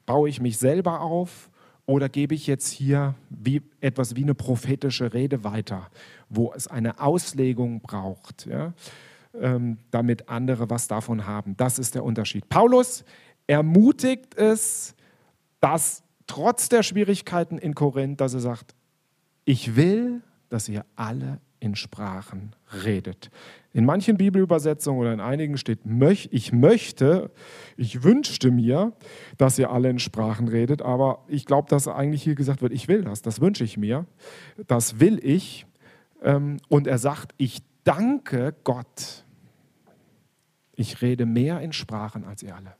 [0.06, 1.49] Baue ich mich selber auf?
[1.90, 5.90] Oder gebe ich jetzt hier wie, etwas wie eine prophetische Rede weiter,
[6.28, 8.74] wo es eine Auslegung braucht, ja,
[9.34, 11.56] ähm, damit andere was davon haben?
[11.56, 12.48] Das ist der Unterschied.
[12.48, 13.02] Paulus
[13.48, 14.94] ermutigt es,
[15.58, 18.76] dass trotz der Schwierigkeiten in Korinth, dass er sagt,
[19.44, 23.32] ich will, dass ihr alle in Sprachen redet.
[23.72, 25.80] In manchen Bibelübersetzungen oder in einigen steht,
[26.30, 27.30] ich möchte,
[27.76, 28.92] ich wünschte mir,
[29.38, 32.88] dass ihr alle in Sprachen redet, aber ich glaube, dass eigentlich hier gesagt wird, ich
[32.88, 34.06] will das, das wünsche ich mir,
[34.66, 35.66] das will ich.
[36.22, 39.24] Ähm, und er sagt, ich danke Gott,
[40.74, 42.74] ich rede mehr in Sprachen als ihr alle.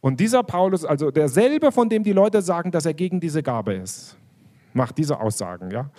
[0.00, 3.74] Und dieser Paulus, also derselbe, von dem die Leute sagen, dass er gegen diese Gabe
[3.74, 4.16] ist,
[4.72, 5.90] macht diese Aussagen, ja.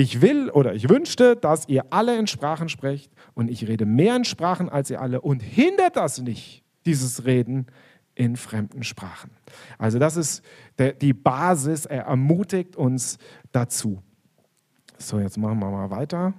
[0.00, 4.16] Ich will oder ich wünschte, dass ihr alle in Sprachen sprecht und ich rede mehr
[4.16, 7.66] in Sprachen als ihr alle und hindert das nicht, dieses Reden
[8.14, 9.30] in fremden Sprachen.
[9.76, 10.42] Also das ist
[10.78, 13.18] der, die Basis, er ermutigt uns
[13.52, 14.02] dazu.
[14.96, 16.32] So, jetzt machen wir mal weiter.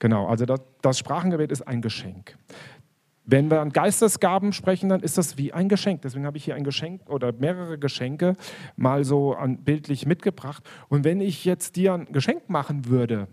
[0.00, 2.36] Genau, also das, das Sprachengebet ist ein Geschenk.
[3.30, 6.02] Wenn wir an Geistesgaben sprechen, dann ist das wie ein Geschenk.
[6.02, 8.34] Deswegen habe ich hier ein Geschenk oder mehrere Geschenke
[8.76, 10.68] mal so bildlich mitgebracht.
[10.88, 13.28] Und wenn ich jetzt dir ein Geschenk machen würde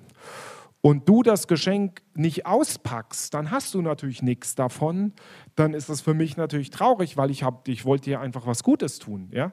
[0.82, 5.14] und du das Geschenk nicht auspackst, dann hast du natürlich nichts davon.
[5.56, 8.62] Dann ist das für mich natürlich traurig, weil ich, hab, ich wollte dir einfach was
[8.62, 9.30] Gutes tun.
[9.32, 9.52] Ja?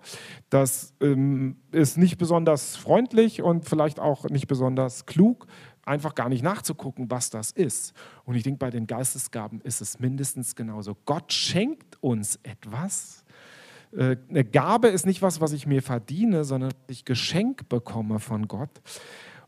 [0.50, 5.46] Das ähm, ist nicht besonders freundlich und vielleicht auch nicht besonders klug,
[5.87, 7.94] einfach gar nicht nachzugucken, was das ist.
[8.25, 10.97] Und ich denke, bei den Geistesgaben ist es mindestens genauso.
[11.05, 13.25] Gott schenkt uns etwas.
[13.92, 18.49] Äh, eine Gabe ist nicht was, was ich mir verdiene, sondern ich Geschenk bekomme von
[18.49, 18.83] Gott.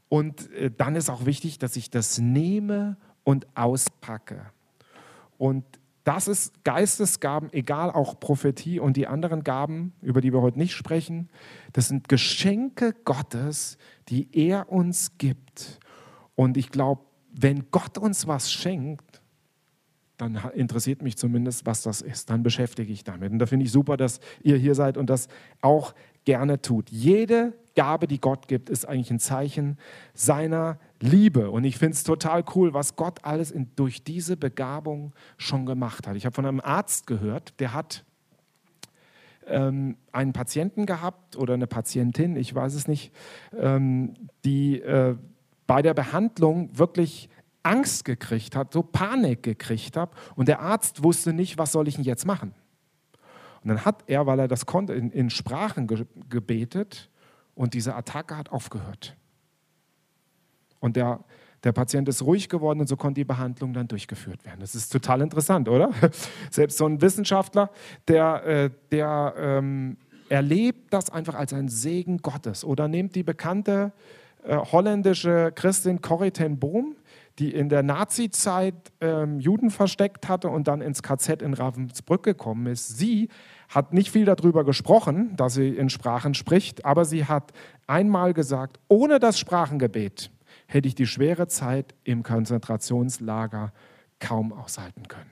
[0.08, 4.46] Und äh, dann ist auch wichtig, dass ich das nehme und auspacke.
[5.38, 5.64] Und
[6.04, 10.72] das ist Geistesgaben, egal auch Prophetie und die anderen Gaben, über die wir heute nicht
[10.72, 11.28] sprechen.
[11.72, 13.76] Das sind Geschenke Gottes,
[14.08, 15.80] die er uns gibt.
[16.36, 19.20] Und ich glaube, wenn Gott uns was schenkt,
[20.16, 22.30] dann interessiert mich zumindest, was das ist.
[22.30, 23.32] Dann beschäftige ich damit.
[23.32, 25.28] Und da finde ich super, dass ihr hier seid und das
[25.60, 25.94] auch
[26.24, 26.90] gerne tut.
[26.90, 29.78] Jede Gabe, die Gott gibt, ist eigentlich ein Zeichen
[30.14, 31.50] seiner Liebe.
[31.50, 36.06] Und ich finde es total cool, was Gott alles in, durch diese Begabung schon gemacht
[36.06, 36.16] hat.
[36.16, 38.04] Ich habe von einem Arzt gehört, der hat
[39.46, 43.12] ähm, einen Patienten gehabt oder eine Patientin, ich weiß es nicht,
[43.56, 45.16] ähm, die äh,
[45.66, 47.28] bei der Behandlung wirklich
[47.62, 51.96] Angst gekriegt hat, so Panik gekriegt hat und der Arzt wusste nicht, was soll ich
[51.96, 52.54] denn jetzt machen.
[53.62, 57.10] Und dann hat er, weil er das konnte, in, in Sprachen ge gebetet
[57.56, 59.16] und diese Attacke hat aufgehört.
[60.78, 61.24] Und der,
[61.64, 64.60] der Patient ist ruhig geworden und so konnte die Behandlung dann durchgeführt werden.
[64.60, 65.90] Das ist total interessant, oder?
[66.52, 67.70] Selbst so ein Wissenschaftler,
[68.06, 69.96] der, äh, der ähm,
[70.28, 72.64] erlebt das einfach als ein Segen Gottes.
[72.64, 73.92] Oder nehmt die bekannte
[74.46, 76.96] äh, holländische Christin Corrie ten Boom,
[77.38, 82.66] die in der Nazi-Zeit ähm, Juden versteckt hatte und dann ins KZ in Ravensbrück gekommen
[82.66, 82.96] ist.
[82.96, 83.28] Sie
[83.68, 87.52] hat nicht viel darüber gesprochen, dass sie in Sprachen spricht, aber sie hat
[87.86, 90.30] einmal gesagt, ohne das Sprachengebet
[90.66, 93.72] hätte ich die schwere Zeit im Konzentrationslager
[94.20, 95.30] kaum aushalten können.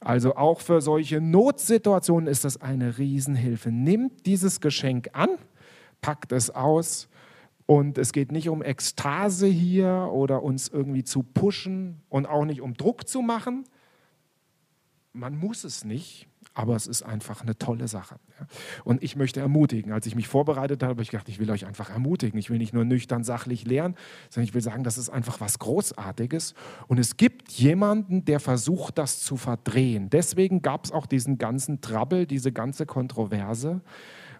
[0.00, 3.70] Also auch für solche Notsituationen ist das eine Riesenhilfe.
[3.70, 5.30] Nimmt dieses Geschenk an,
[6.00, 7.08] packt es aus
[7.66, 12.60] und es geht nicht um Ekstase hier oder uns irgendwie zu pushen und auch nicht
[12.60, 13.64] um Druck zu machen.
[15.12, 18.16] Man muss es nicht, aber es ist einfach eine tolle Sache.
[18.84, 19.92] Und ich möchte ermutigen.
[19.92, 22.38] Als ich mich vorbereitet habe, habe ich gedacht, ich will euch einfach ermutigen.
[22.38, 23.94] Ich will nicht nur nüchtern sachlich lernen,
[24.28, 26.54] sondern ich will sagen, das ist einfach was Großartiges.
[26.86, 30.10] Und es gibt jemanden, der versucht, das zu verdrehen.
[30.10, 33.80] Deswegen gab es auch diesen ganzen Trouble, diese ganze Kontroverse.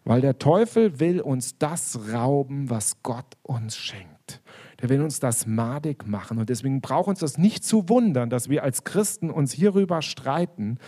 [0.04, 4.42] Weil der Teufel will uns das rauben, was Gott uns schenkt.
[4.82, 6.38] Der will uns das madig machen.
[6.38, 10.78] Und deswegen braucht uns das nicht zu wundern, dass wir als Christen uns hierüber streiten.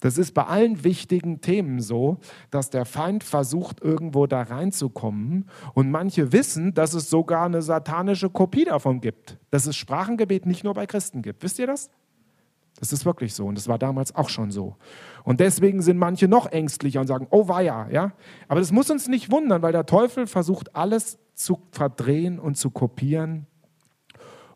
[0.00, 2.18] Das ist bei allen wichtigen Themen so,
[2.50, 5.48] dass der Feind versucht, irgendwo da reinzukommen.
[5.74, 9.38] Und manche wissen, dass es sogar eine satanische Kopie davon gibt.
[9.50, 11.44] Dass es Sprachengebet nicht nur bei Christen gibt.
[11.44, 11.90] Wisst ihr das?
[12.80, 14.76] Das ist wirklich so und das war damals auch schon so.
[15.22, 18.12] Und deswegen sind manche noch ängstlicher und sagen, oh weia, ja.
[18.48, 22.70] Aber das muss uns nicht wundern, weil der Teufel versucht alles zu verdrehen und zu
[22.70, 23.46] kopieren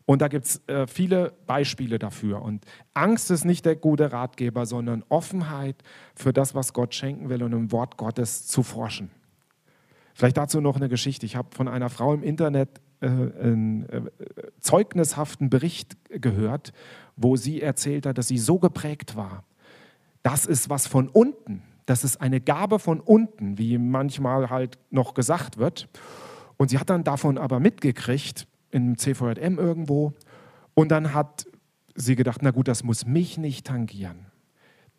[0.09, 2.41] Und da gibt es äh, viele Beispiele dafür.
[2.41, 5.83] Und Angst ist nicht der gute Ratgeber, sondern Offenheit
[6.15, 9.11] für das, was Gott schenken will und im Wort Gottes zu forschen.
[10.15, 11.27] Vielleicht dazu noch eine Geschichte.
[11.27, 14.03] Ich habe von einer Frau im Internet äh, äh,
[14.59, 16.73] zeugnishaften Bericht gehört,
[17.15, 19.43] wo sie erzählt hat, dass sie so geprägt war.
[20.23, 21.63] Das ist was von unten.
[21.85, 25.87] Das ist eine Gabe von unten, wie manchmal halt noch gesagt wird.
[26.57, 30.13] Und sie hat dann davon aber mitgekriegt, im CVJM irgendwo.
[30.73, 31.45] Und dann hat
[31.95, 34.27] sie gedacht, na gut, das muss mich nicht tangieren.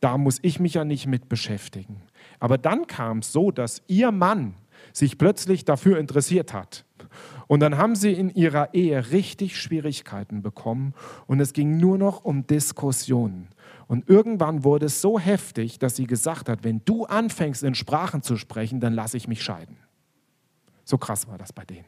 [0.01, 2.03] Da muss ich mich ja nicht mit beschäftigen.
[2.39, 4.55] Aber dann kam es so, dass ihr Mann
[4.93, 6.85] sich plötzlich dafür interessiert hat.
[7.47, 10.95] Und dann haben sie in ihrer Ehe richtig Schwierigkeiten bekommen
[11.27, 13.49] und es ging nur noch um Diskussionen.
[13.87, 18.23] Und irgendwann wurde es so heftig, dass sie gesagt hat, wenn du anfängst in Sprachen
[18.23, 19.77] zu sprechen, dann lasse ich mich scheiden.
[20.85, 21.87] So krass war das bei denen.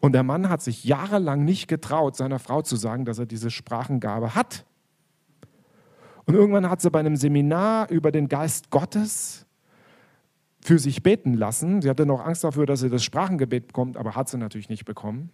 [0.00, 3.50] Und der Mann hat sich jahrelang nicht getraut, seiner Frau zu sagen, dass er diese
[3.50, 4.64] Sprachengabe hat.
[6.24, 9.46] Und irgendwann hat sie bei einem Seminar über den Geist Gottes
[10.64, 11.82] für sich beten lassen.
[11.82, 14.84] Sie hatte noch Angst dafür, dass sie das Sprachengebet bekommt, aber hat sie natürlich nicht
[14.84, 15.30] bekommen.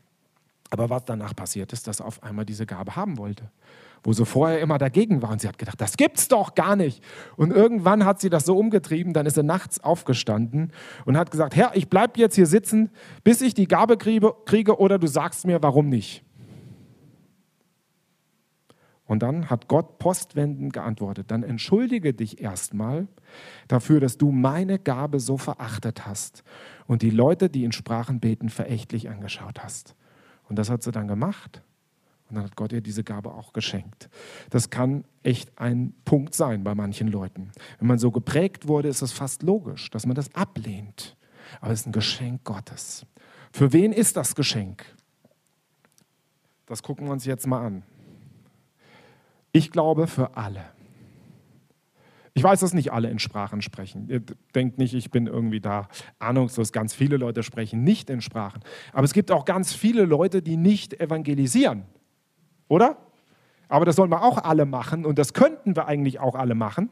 [0.71, 3.51] Aber was danach passiert ist, dass er auf einmal diese Gabe haben wollte.
[4.03, 7.03] Wo sie vorher immer dagegen war und sie hat gedacht, das gibt's doch gar nicht.
[7.37, 10.73] Und irgendwann hat sie das so umgetrieben, dann ist sie nachts aufgestanden
[11.05, 12.91] und hat gesagt, Herr, ich bleibe jetzt hier sitzen,
[13.25, 16.23] bis ich die Gabe kriege oder du sagst mir, warum nicht.
[19.09, 23.09] Und dann hat Gott postwendend geantwortet, dann entschuldige dich erstmal
[23.67, 26.45] dafür, dass du meine Gabe so verachtet hast
[26.87, 29.97] und die Leute, die in Sprachen beten, verächtlich angeschaut hast.
[30.49, 31.63] Und das hat sie dann gemacht.
[32.29, 34.11] Und dann hat Gott ihr diese Gabe auch geschenkt.
[34.51, 37.51] Das kann echt ein Punkt sein bei manchen Leuten.
[37.79, 41.17] Wenn man so geprägt wurde, ist es fast logisch, dass man das ablehnt.
[41.63, 43.07] Aber es ist ein Geschenk Gottes.
[43.53, 44.85] Für wen ist das Geschenk?
[46.67, 47.83] Das gucken wir uns jetzt mal an.
[49.59, 50.65] Ich glaube für alle.
[52.33, 54.09] Ich weiß, dass nicht alle in Sprachen sprechen.
[54.09, 54.23] Ihr
[54.55, 55.89] denkt nicht, ich bin irgendwie da
[56.21, 56.71] ahnungslos.
[56.71, 58.63] Ganz viele Leute sprechen nicht in Sprachen.
[58.93, 61.87] Aber es gibt auch ganz viele Leute, die nicht evangelisieren.
[62.69, 62.99] Oder?
[63.69, 66.89] Aber das sollen wir auch alle machen und das könnten wir eigentlich auch alle machen,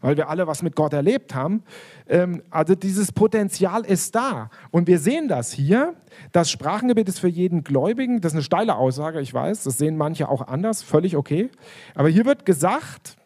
[0.00, 1.64] weil wir alle was mit Gott erlebt haben.
[2.08, 4.48] Ähm, also dieses Potenzial ist da.
[4.70, 5.94] Und wir sehen das hier.
[6.30, 8.20] Das Sprachengebet ist für jeden Gläubigen.
[8.20, 9.64] Das ist eine steile Aussage, ich weiß.
[9.64, 11.50] Das sehen manche auch anders, völlig okay.
[11.96, 13.16] Aber hier wird gesagt,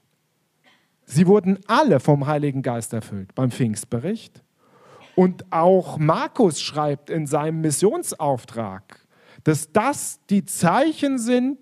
[1.05, 4.43] sie wurden alle vom Heiligen Geist erfüllt beim Pfingstbericht.
[5.15, 9.01] Und auch Markus schreibt in seinem Missionsauftrag,
[9.45, 11.59] dass das die Zeichen sind,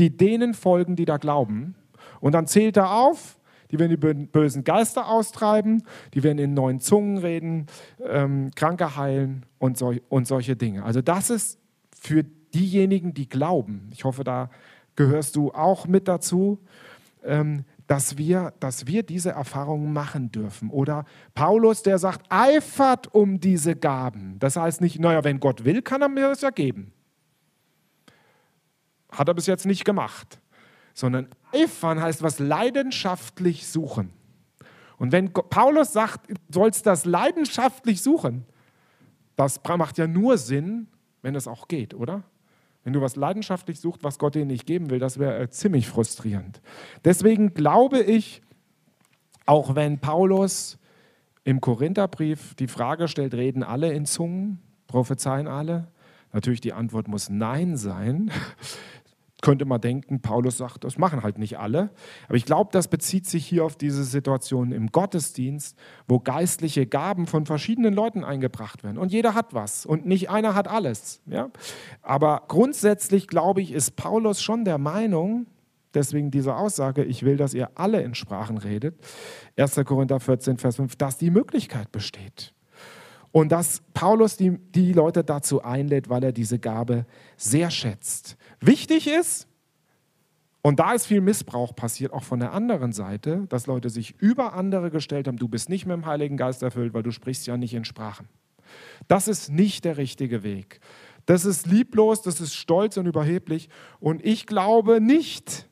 [0.00, 1.74] die denen folgen, die da glauben.
[2.20, 3.38] Und dann zählt er auf,
[3.70, 5.84] die werden die bösen Geister austreiben,
[6.14, 7.66] die werden in neuen Zungen reden,
[8.04, 10.82] ähm, Kranke heilen und, so, und solche Dinge.
[10.82, 11.60] Also das ist
[11.96, 13.90] für diejenigen, die glauben.
[13.92, 14.50] Ich hoffe, da
[14.96, 16.58] gehörst du auch mit dazu,
[17.24, 20.70] ähm, dass, wir, dass wir diese Erfahrungen machen dürfen.
[20.70, 24.36] Oder Paulus, der sagt, eifert um diese Gaben.
[24.38, 26.92] Das heißt nicht, naja, wenn Gott will, kann er mir das ja geben.
[29.12, 30.40] Hat er bis jetzt nicht gemacht.
[30.94, 34.12] Sondern eifern heißt was leidenschaftlich suchen.
[34.98, 38.44] Und wenn Paulus sagt, du sollst das leidenschaftlich suchen,
[39.36, 40.88] das macht ja nur Sinn,
[41.22, 42.22] wenn es auch geht, oder?
[42.84, 45.88] Wenn du was leidenschaftlich suchst, was Gott dir nicht geben will, das wäre äh, ziemlich
[45.88, 46.60] frustrierend.
[47.04, 48.42] Deswegen glaube ich,
[49.46, 50.78] auch wenn Paulus
[51.44, 55.88] im Korintherbrief die Frage stellt, reden alle in Zungen, prophezeien alle?
[56.32, 58.30] Natürlich die Antwort muss Nein sein
[59.42, 61.90] könnte man denken, Paulus sagt, das machen halt nicht alle.
[62.28, 67.26] Aber ich glaube, das bezieht sich hier auf diese Situation im Gottesdienst, wo geistliche Gaben
[67.26, 68.98] von verschiedenen Leuten eingebracht werden.
[68.98, 71.20] Und jeder hat was und nicht einer hat alles.
[71.26, 71.50] Ja?
[72.02, 75.46] Aber grundsätzlich, glaube ich, ist Paulus schon der Meinung,
[75.94, 78.96] deswegen diese Aussage, ich will, dass ihr alle in Sprachen redet,
[79.56, 79.80] 1.
[79.84, 82.52] Korinther 14, Vers 5, dass die Möglichkeit besteht.
[83.32, 88.36] Und dass Paulus die, die Leute dazu einlädt, weil er diese Gabe sehr schätzt.
[88.60, 89.46] Wichtig ist,
[90.62, 94.52] und da ist viel Missbrauch passiert, auch von der anderen Seite, dass Leute sich über
[94.52, 97.56] andere gestellt haben, du bist nicht mit dem Heiligen Geist erfüllt, weil du sprichst ja
[97.56, 98.28] nicht in Sprachen.
[99.08, 100.80] Das ist nicht der richtige Weg.
[101.26, 103.68] Das ist lieblos, das ist stolz und überheblich.
[104.00, 105.68] Und ich glaube nicht,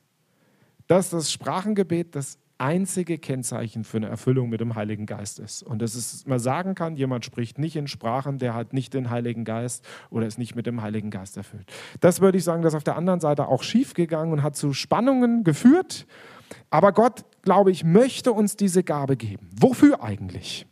[0.87, 5.63] dass das Sprachengebet das einzige Kennzeichen für eine Erfüllung mit dem Heiligen Geist ist.
[5.63, 9.09] Und das ist, man sagen kann, jemand spricht nicht in Sprachen, der hat nicht den
[9.09, 11.71] Heiligen Geist oder ist nicht mit dem Heiligen Geist erfüllt.
[12.01, 14.73] Das würde ich sagen, das ist auf der anderen Seite auch schiefgegangen und hat zu
[14.73, 16.05] Spannungen geführt.
[16.69, 19.49] Aber Gott, glaube ich, möchte uns diese Gabe geben.
[19.59, 20.67] Wofür eigentlich?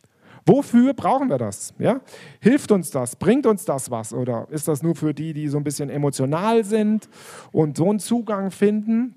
[0.46, 1.74] Wofür brauchen wir das?
[1.78, 2.00] Ja?
[2.40, 3.16] Hilft uns das?
[3.18, 4.14] Bringt uns das was?
[4.14, 7.10] Oder ist das nur für die, die so ein bisschen emotional sind
[7.52, 9.16] und so einen Zugang finden?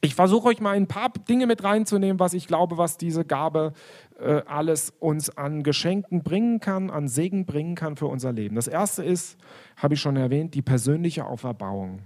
[0.00, 3.72] Ich versuche euch mal ein paar Dinge mit reinzunehmen, was ich glaube, was diese Gabe
[4.20, 8.56] äh, alles uns an Geschenken bringen kann, an Segen bringen kann für unser Leben.
[8.56, 9.38] Das erste ist,
[9.76, 12.02] habe ich schon erwähnt, die persönliche Auferbauung.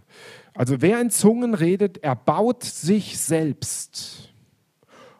[0.54, 4.32] Also wer in Zungen redet, erbaut sich selbst.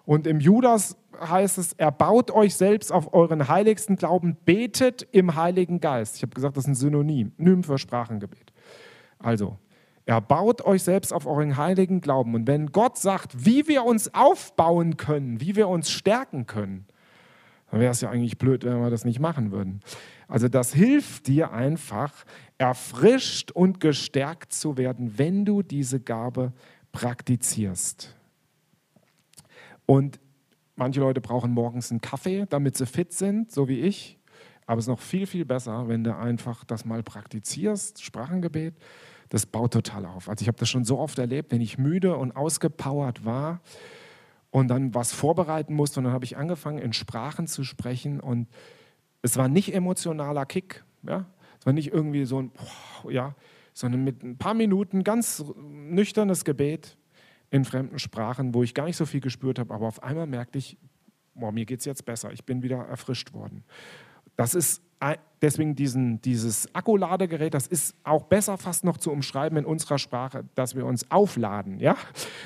[0.05, 5.81] Und im Judas heißt es, erbaut euch selbst auf euren heiligsten Glauben, betet im Heiligen
[5.81, 6.17] Geist.
[6.17, 8.53] Ich habe gesagt, das ist ein Synonym, Nym für Sprachengebet.
[9.19, 9.59] Also,
[10.11, 12.35] erbaut euch selbst auf euren heiligen Glauben.
[12.35, 16.87] Und wenn Gott sagt, wie wir uns aufbauen können, wie wir uns stärken können,
[17.71, 19.81] dann wäre es ja eigentlich blöd, wenn wir das nicht machen würden.
[20.29, 22.13] Also das hilft dir einfach,
[22.59, 26.53] erfrischt und gestärkt zu werden, wenn du diese Gabe
[26.93, 28.17] praktizierst.
[29.87, 30.21] Und
[30.81, 34.19] Manche Leute brauchen morgens einen Kaffee, damit sie fit sind, so wie ich.
[34.65, 38.79] Aber es ist noch viel, viel besser, wenn du einfach das mal praktizierst, Sprachengebet.
[39.31, 40.29] Das baut total auf.
[40.29, 43.61] Also ich habe das schon so oft erlebt, wenn ich müde und ausgepowert war
[44.51, 48.49] und dann was vorbereiten musste und dann habe ich angefangen, in Sprachen zu sprechen und
[49.23, 51.27] es war nicht emotionaler Kick, ja?
[51.59, 52.53] es war nicht irgendwie so ein,
[53.09, 53.35] ja,
[53.73, 56.97] sondern mit ein paar Minuten ganz nüchternes Gebet
[57.51, 60.59] in fremden Sprachen, wo ich gar nicht so viel gespürt habe, aber auf einmal merkte
[60.59, 60.77] ich,
[61.35, 63.63] boah, mir geht es jetzt besser, ich bin wieder erfrischt worden.
[64.37, 64.83] Das ist
[65.43, 70.45] deswegen diesen, dieses Akkuladegerät, das ist auch besser fast noch zu umschreiben in unserer Sprache,
[70.55, 71.97] dass wir uns aufladen, ja,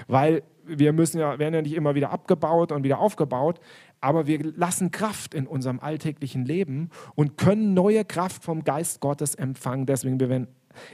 [0.06, 3.60] weil wir müssen ja, werden ja nicht immer wieder abgebaut und wieder aufgebaut,
[4.00, 9.34] aber wir lassen Kraft in unserem alltäglichen Leben und können neue Kraft vom Geist Gottes
[9.34, 9.86] empfangen.
[9.86, 10.48] Deswegen, wir werden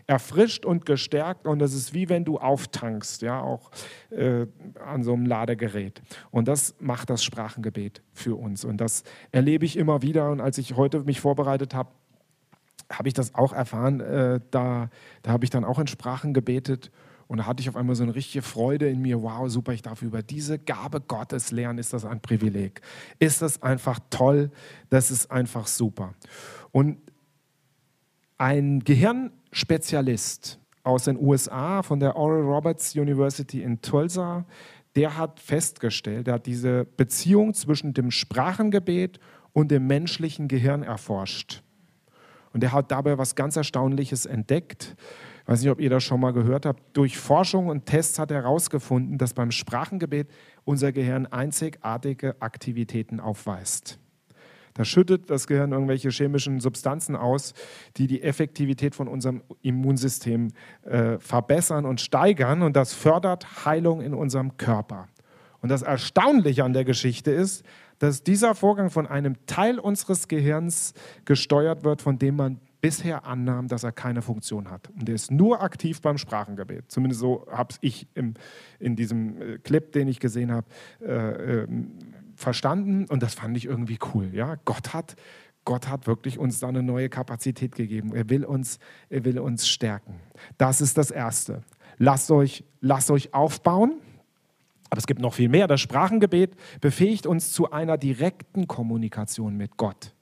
[0.06, 3.70] erfrischt und gestärkt und das ist wie wenn du auftankst, ja, auch
[4.10, 4.46] äh,
[4.84, 6.02] an so einem Ladegerät.
[6.30, 10.58] Und das macht das Sprachengebet für uns und das erlebe ich immer wieder und als
[10.58, 11.90] ich heute mich vorbereitet habe,
[12.90, 14.90] habe ich das auch erfahren, äh, da,
[15.22, 16.90] da habe ich dann auch in Sprachen gebetet
[17.30, 19.22] und da hatte ich auf einmal so eine richtige Freude in mir.
[19.22, 21.78] Wow, super, ich darf über diese Gabe Gottes lernen.
[21.78, 22.80] Ist das ein Privileg?
[23.20, 24.50] Ist das einfach toll?
[24.88, 26.14] Das ist einfach super.
[26.72, 26.98] Und
[28.40, 34.46] ein Gehirnspezialist aus den USA von der Oral Roberts University in Tulsa,
[34.96, 39.20] der hat festgestellt, der hat diese Beziehung zwischen dem Sprachengebet
[39.52, 41.62] und dem menschlichen Gehirn erforscht.
[42.54, 44.96] Und er hat dabei was ganz Erstaunliches entdeckt.
[45.42, 46.96] Ich weiß nicht, ob ihr das schon mal gehört habt.
[46.96, 50.28] Durch Forschung und Tests hat er herausgefunden, dass beim Sprachengebet
[50.64, 53.99] unser Gehirn einzigartige Aktivitäten aufweist.
[54.80, 57.52] Da schüttet das Gehirn irgendwelche chemischen Substanzen aus,
[57.98, 60.52] die die Effektivität von unserem Immunsystem
[60.84, 62.62] äh, verbessern und steigern.
[62.62, 65.08] Und das fördert Heilung in unserem Körper.
[65.60, 67.62] Und das Erstaunliche an der Geschichte ist,
[67.98, 70.94] dass dieser Vorgang von einem Teil unseres Gehirns
[71.26, 74.88] gesteuert wird, von dem man bisher annahm, dass er keine Funktion hat.
[74.98, 76.90] Und der ist nur aktiv beim Sprachengebet.
[76.90, 78.32] Zumindest so habe ich im,
[78.78, 80.66] in diesem äh, Clip, den ich gesehen habe,
[81.02, 81.68] äh, äh,
[82.40, 84.30] verstanden und das fand ich irgendwie cool.
[84.32, 84.56] Ja?
[84.64, 85.16] Gott, hat,
[85.64, 88.14] Gott hat wirklich uns da eine neue Kapazität gegeben.
[88.14, 88.78] Er will uns,
[89.08, 90.20] er will uns stärken.
[90.58, 91.62] Das ist das Erste.
[91.98, 93.94] Lasst euch, lasst euch aufbauen.
[94.88, 95.68] Aber es gibt noch viel mehr.
[95.68, 100.14] Das Sprachengebet befähigt uns zu einer direkten Kommunikation mit Gott.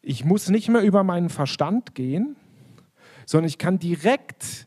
[0.00, 2.34] Ich muss nicht mehr über meinen Verstand gehen,
[3.26, 4.66] sondern ich kann direkt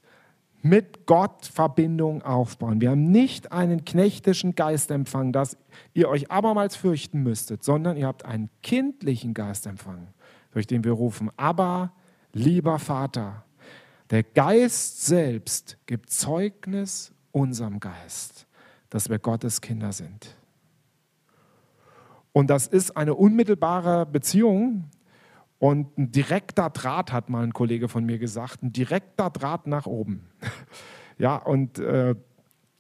[0.66, 2.82] mit Gott Verbindung aufbauen.
[2.82, 5.58] Wir haben nicht einen knechtischen Geist empfangen, dass
[5.94, 10.08] ihr euch abermals fürchten müsstet, sondern ihr habt einen kindlichen Geist empfangen,
[10.54, 11.94] durch den wir rufen, aber
[12.34, 13.46] lieber Vater.
[14.10, 18.48] Der Geist selbst gibt Zeugnis unserem Geist,
[18.90, 20.36] dass wir Gottes Kinder sind.
[22.32, 24.90] Und das ist eine unmittelbare Beziehung,
[25.60, 29.86] und ein direkter Draht, hat mal ein Kollege von mir gesagt, ein direkter Draht nach
[29.86, 30.28] oben.
[31.18, 32.16] ja, und äh,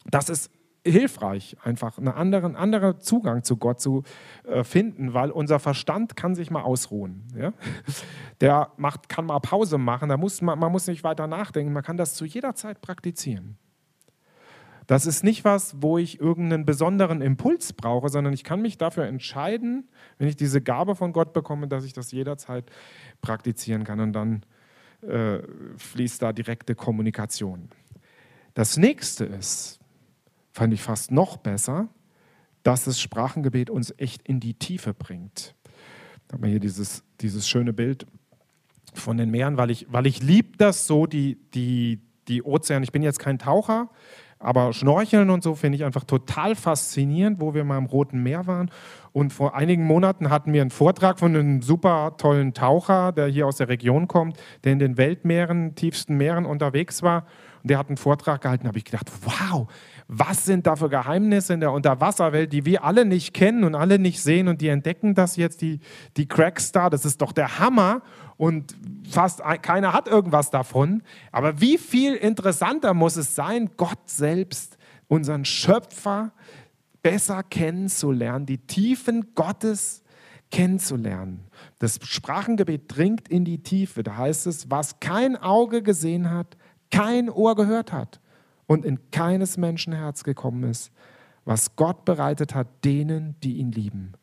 [0.05, 0.51] das ist
[0.86, 4.03] hilfreich, einfach einen anderen, anderen Zugang zu Gott zu
[4.43, 7.23] äh, finden, weil unser Verstand kann sich mal ausruhen.
[7.36, 7.53] Ja?
[8.41, 11.84] Der macht, kann mal Pause machen, da muss, man, man muss nicht weiter nachdenken, man
[11.84, 13.57] kann das zu jeder Zeit praktizieren.
[14.88, 19.05] Das ist nicht was, wo ich irgendeinen besonderen Impuls brauche, sondern ich kann mich dafür
[19.05, 22.69] entscheiden, wenn ich diese Gabe von Gott bekomme, dass ich das jederzeit
[23.21, 24.43] praktizieren kann und dann
[25.01, 25.39] äh,
[25.77, 27.69] fließt da direkte Kommunikation.
[28.53, 29.79] Das nächste ist,
[30.51, 31.89] fand ich fast noch besser,
[32.63, 35.55] dass das Sprachengebet uns echt in die Tiefe bringt.
[36.27, 38.07] Da haben wir hier dieses, dieses schöne Bild
[38.93, 42.83] von den Meeren, weil ich, weil ich liebe das so, die, die, die Ozeane.
[42.83, 43.89] Ich bin jetzt kein Taucher,
[44.45, 48.45] Aber Schnorcheln und so finde ich einfach total faszinierend, wo wir mal im Roten Meer
[48.45, 48.69] waren.
[49.11, 53.47] Und vor einigen Monaten hatten wir einen Vortrag von einem super tollen Taucher, der hier
[53.47, 57.25] aus der Region kommt, der in den Weltmeeren, tiefsten Meeren unterwegs war.
[57.63, 59.65] Und der hat einen Vortrag gehalten, da habe ich gedacht, wow,
[60.07, 63.97] was sind da für Geheimnisse in der Unterwasserwelt, die wir alle nicht kennen und alle
[63.97, 65.79] nicht sehen und die entdecken das jetzt, die,
[66.15, 68.03] die Cracks da, das ist doch der Hammer
[68.37, 68.75] und
[69.09, 71.01] fast keiner hat irgendwas davon.
[71.31, 74.77] Aber wie viel interessanter muss es sein, Gott selbst,
[75.07, 76.33] unseren Schöpfer,
[77.01, 80.03] besser kennenzulernen, die Tiefen Gottes
[80.51, 81.45] kennenzulernen.
[81.79, 84.03] Das Sprachengebet dringt in die Tiefe.
[84.03, 86.57] Da heißt es, was kein Auge gesehen hat,
[86.91, 88.19] kein Ohr gehört hat
[88.68, 90.91] und in keines Menschen Herz gekommen ist,
[91.45, 94.13] was Gott bereitet hat denen, die ihn lieben.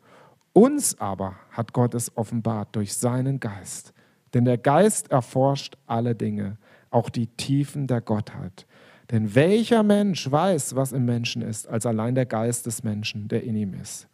[0.53, 3.95] Uns aber hat Gott es offenbart durch seinen Geist.
[4.34, 6.59] Denn der Geist erforscht alle Dinge,
[6.90, 8.66] auch die Tiefen der Gottheit.
[9.11, 13.45] Denn welcher Mensch weiß, was im Menschen ist, als allein der Geist des Menschen, der
[13.45, 14.09] in ihm ist?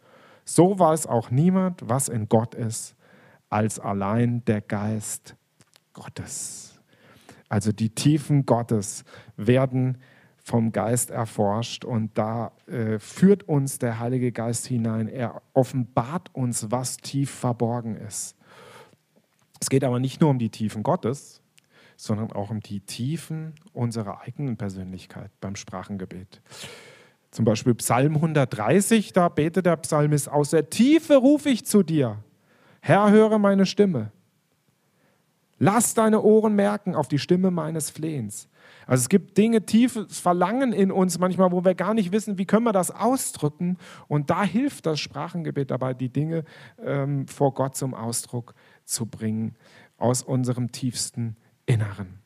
[0.45, 2.95] So weiß auch niemand, was in Gott ist,
[3.49, 5.35] als allein der Geist
[5.93, 6.79] Gottes.
[7.49, 9.03] Also die Tiefen Gottes
[9.35, 9.97] werden
[10.49, 15.07] vom Geist erforscht und da äh, führt uns der Heilige Geist hinein.
[15.07, 18.35] Er offenbart uns, was tief verborgen ist.
[19.61, 21.43] Es geht aber nicht nur um die Tiefen Gottes,
[21.97, 26.41] sondern auch um die Tiefen unserer eigenen Persönlichkeit beim Sprachengebet.
[27.29, 32.23] Zum Beispiel Psalm 130, da betet der Psalmist, aus der Tiefe rufe ich zu dir,
[32.81, 34.11] Herr, höre meine Stimme.
[35.59, 38.49] Lass deine Ohren merken auf die Stimme meines Flehens.
[38.89, 42.45] Also es gibt Dinge, tiefes Verlangen in uns manchmal, wo wir gar nicht wissen, wie
[42.45, 43.77] können wir das ausdrücken.
[44.07, 46.43] Und da hilft das Sprachengebet dabei, die Dinge
[46.83, 49.55] ähm, vor Gott zum Ausdruck zu bringen
[49.97, 51.37] aus unserem tiefsten
[51.67, 52.17] Inneren.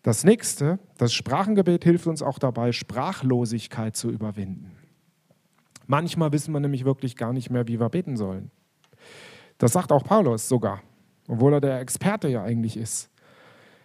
[0.00, 4.72] Das nächste, das Sprachengebet hilft uns auch dabei, Sprachlosigkeit zu überwinden.
[5.86, 8.50] Manchmal wissen wir nämlich wirklich gar nicht mehr, wie wir beten sollen.
[9.58, 10.80] Das sagt auch Paulus sogar,
[11.28, 13.10] obwohl er der Experte ja eigentlich ist.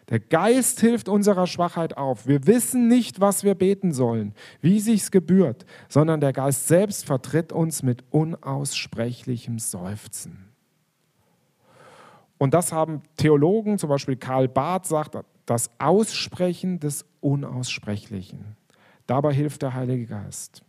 [0.10, 2.28] Der Geist hilft unserer Schwachheit auf.
[2.28, 7.54] Wir wissen nicht, was wir beten sollen, wie sich's gebührt, sondern der Geist selbst vertritt
[7.54, 10.50] uns mit unaussprechlichem Seufzen.
[12.38, 18.58] Und das haben Theologen, zum Beispiel Karl Barth sagt, das Aussprechen des Unaussprechlichen.
[19.08, 20.64] Dabei hilft der Heilige Geist.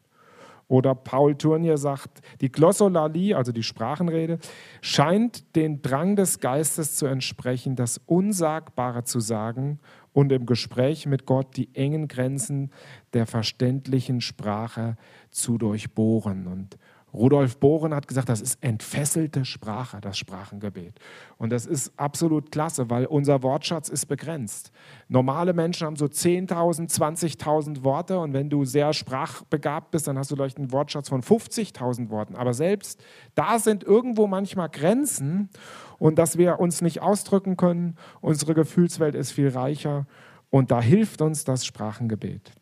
[0.75, 4.41] Oder Paul Tournier sagt, die Glossolalie, also die Sprachenrede,
[4.81, 9.79] scheint den Drang des Geistes zu entsprechen, das Unsagbare zu sagen
[10.13, 12.73] und im Gespräch mit Gott die engen Grenzen
[13.13, 14.97] der verständlichen Sprache
[15.31, 16.49] zu durchbohren.
[16.49, 16.77] Und
[17.15, 20.99] Rudolf Bohren hat gesagt, das ist entfesselte Sprache, das Sprachengebet.
[21.39, 24.73] Und das ist absolut klasse, weil unser Wortschatz ist begrenzt.
[25.09, 30.33] Normale Menschen haben so 10.000, 20.000 Worte und wenn du sehr sprachbegabt bist, dann hast
[30.33, 32.35] du vielleicht einen Wortschatz von 50.000 Worten.
[32.35, 33.01] Aber selbst
[33.37, 35.51] da sind irgendwo manchmal Grenzen
[35.99, 37.97] und dass wir uns nicht ausdrücken können.
[38.21, 40.07] Unsere Gefühlswelt ist viel reicher
[40.51, 42.53] und da hilft uns das Sprachengebet.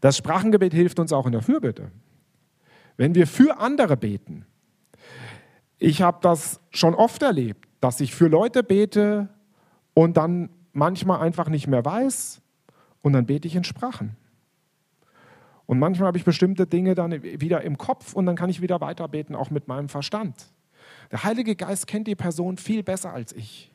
[0.00, 1.90] Das Sprachengebet hilft uns auch in der Fürbitte.
[2.96, 4.46] Wenn wir für andere beten,
[5.78, 9.28] ich habe das schon oft erlebt, dass ich für Leute bete
[9.92, 12.40] und dann manchmal einfach nicht mehr weiß
[13.02, 14.16] und dann bete ich in Sprachen.
[15.66, 18.80] Und manchmal habe ich bestimmte Dinge dann wieder im Kopf und dann kann ich wieder
[18.80, 20.52] weiter beten, auch mit meinem Verstand.
[21.10, 23.73] Der Heilige Geist kennt die Person viel besser als ich.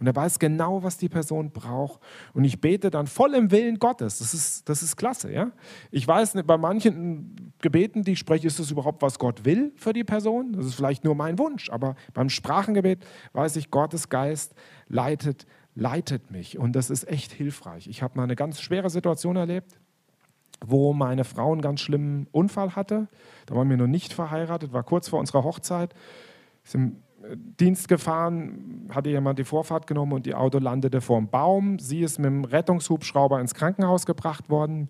[0.00, 2.00] Und er weiß genau, was die Person braucht.
[2.32, 4.18] Und ich bete dann voll im Willen Gottes.
[4.18, 5.30] Das ist, das ist klasse.
[5.30, 5.52] Ja?
[5.90, 9.92] Ich weiß, bei manchen Gebeten, die ich spreche, ist das überhaupt, was Gott will für
[9.92, 10.54] die Person.
[10.54, 11.68] Das ist vielleicht nur mein Wunsch.
[11.70, 14.54] Aber beim Sprachengebet weiß ich, Gottes Geist
[14.88, 16.58] leitet, leitet mich.
[16.58, 17.86] Und das ist echt hilfreich.
[17.86, 19.78] Ich habe mal eine ganz schwere Situation erlebt
[20.62, 23.08] wo meine Frau einen ganz schlimmen Unfall hatte.
[23.46, 25.94] Da waren wir noch nicht verheiratet, war kurz vor unserer Hochzeit.
[26.64, 26.96] Ist im
[27.60, 31.78] Dienst gefahren, hatte jemand die Vorfahrt genommen und ihr Auto landete vor dem Baum.
[31.78, 34.88] Sie ist mit dem Rettungshubschrauber ins Krankenhaus gebracht worden.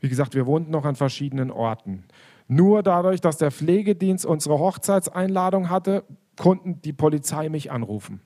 [0.00, 2.04] Wie gesagt, wir wohnten noch an verschiedenen Orten.
[2.46, 6.04] Nur dadurch, dass der Pflegedienst unsere Hochzeitseinladung hatte,
[6.36, 8.20] konnten die Polizei mich anrufen,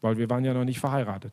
[0.00, 1.32] weil wir waren ja noch nicht verheiratet.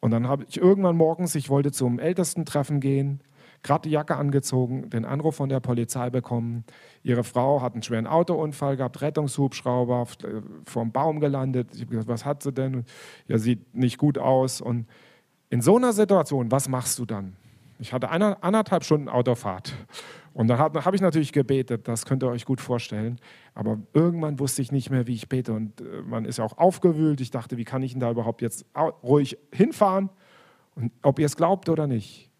[0.00, 3.20] Und dann habe ich irgendwann morgens, ich wollte zum Ältestentreffen gehen,
[3.62, 6.64] gerade die Jacke angezogen, den Anruf von der Polizei bekommen.
[7.02, 10.26] Ihre Frau hat einen schweren Autounfall gehabt, Rettungshubschrauber, äh,
[10.64, 11.68] vom Baum gelandet.
[11.74, 12.84] Ich habe gesagt, was hat sie denn?
[13.28, 14.60] Ja, sieht nicht gut aus.
[14.60, 14.86] Und
[15.50, 17.36] in so einer Situation, was machst du dann?
[17.78, 19.74] Ich hatte eine, anderthalb Stunden Autofahrt.
[20.34, 23.18] Und dann habe hab ich natürlich gebetet, das könnt ihr euch gut vorstellen.
[23.54, 25.52] Aber irgendwann wusste ich nicht mehr, wie ich bete.
[25.52, 27.20] Und äh, man ist ja auch aufgewühlt.
[27.20, 28.64] Ich dachte, wie kann ich denn da überhaupt jetzt
[29.02, 30.08] ruhig hinfahren?
[30.74, 32.31] Und ob ihr es glaubt oder nicht,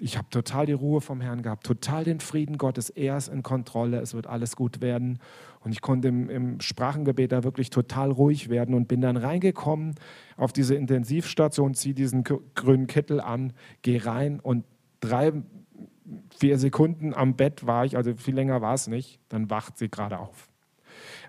[0.00, 2.90] ich habe total die Ruhe vom Herrn gehabt, total den Frieden Gottes.
[2.90, 5.18] Er ist in Kontrolle, es wird alles gut werden.
[5.60, 9.94] Und ich konnte im, im, Sprachengebet da wirklich total ruhig werden und bin dann reingekommen
[10.36, 14.64] auf diese Intensivstation, ziehe diesen grünen Kittel an, gehe rein und
[15.00, 15.32] drei,
[16.38, 19.90] vier Sekunden am Bett war ich, also viel länger war es nicht, dann wacht sie
[19.90, 20.48] gerade auf.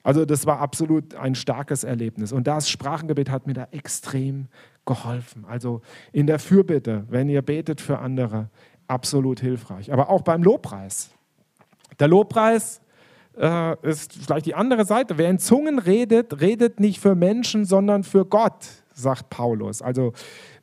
[0.03, 2.31] Also das war absolut ein starkes Erlebnis.
[2.31, 4.47] Und das Sprachengebet hat mir da extrem
[4.85, 5.45] geholfen.
[5.47, 8.49] Also in der Fürbitte, wenn ihr betet für andere,
[8.87, 9.91] absolut hilfreich.
[9.91, 11.11] Aber auch beim Lobpreis.
[11.99, 12.81] Der Lobpreis
[13.37, 15.17] äh, ist vielleicht die andere Seite.
[15.17, 19.81] Wer in Zungen redet, redet nicht für Menschen, sondern für Gott, sagt Paulus.
[19.81, 20.13] Also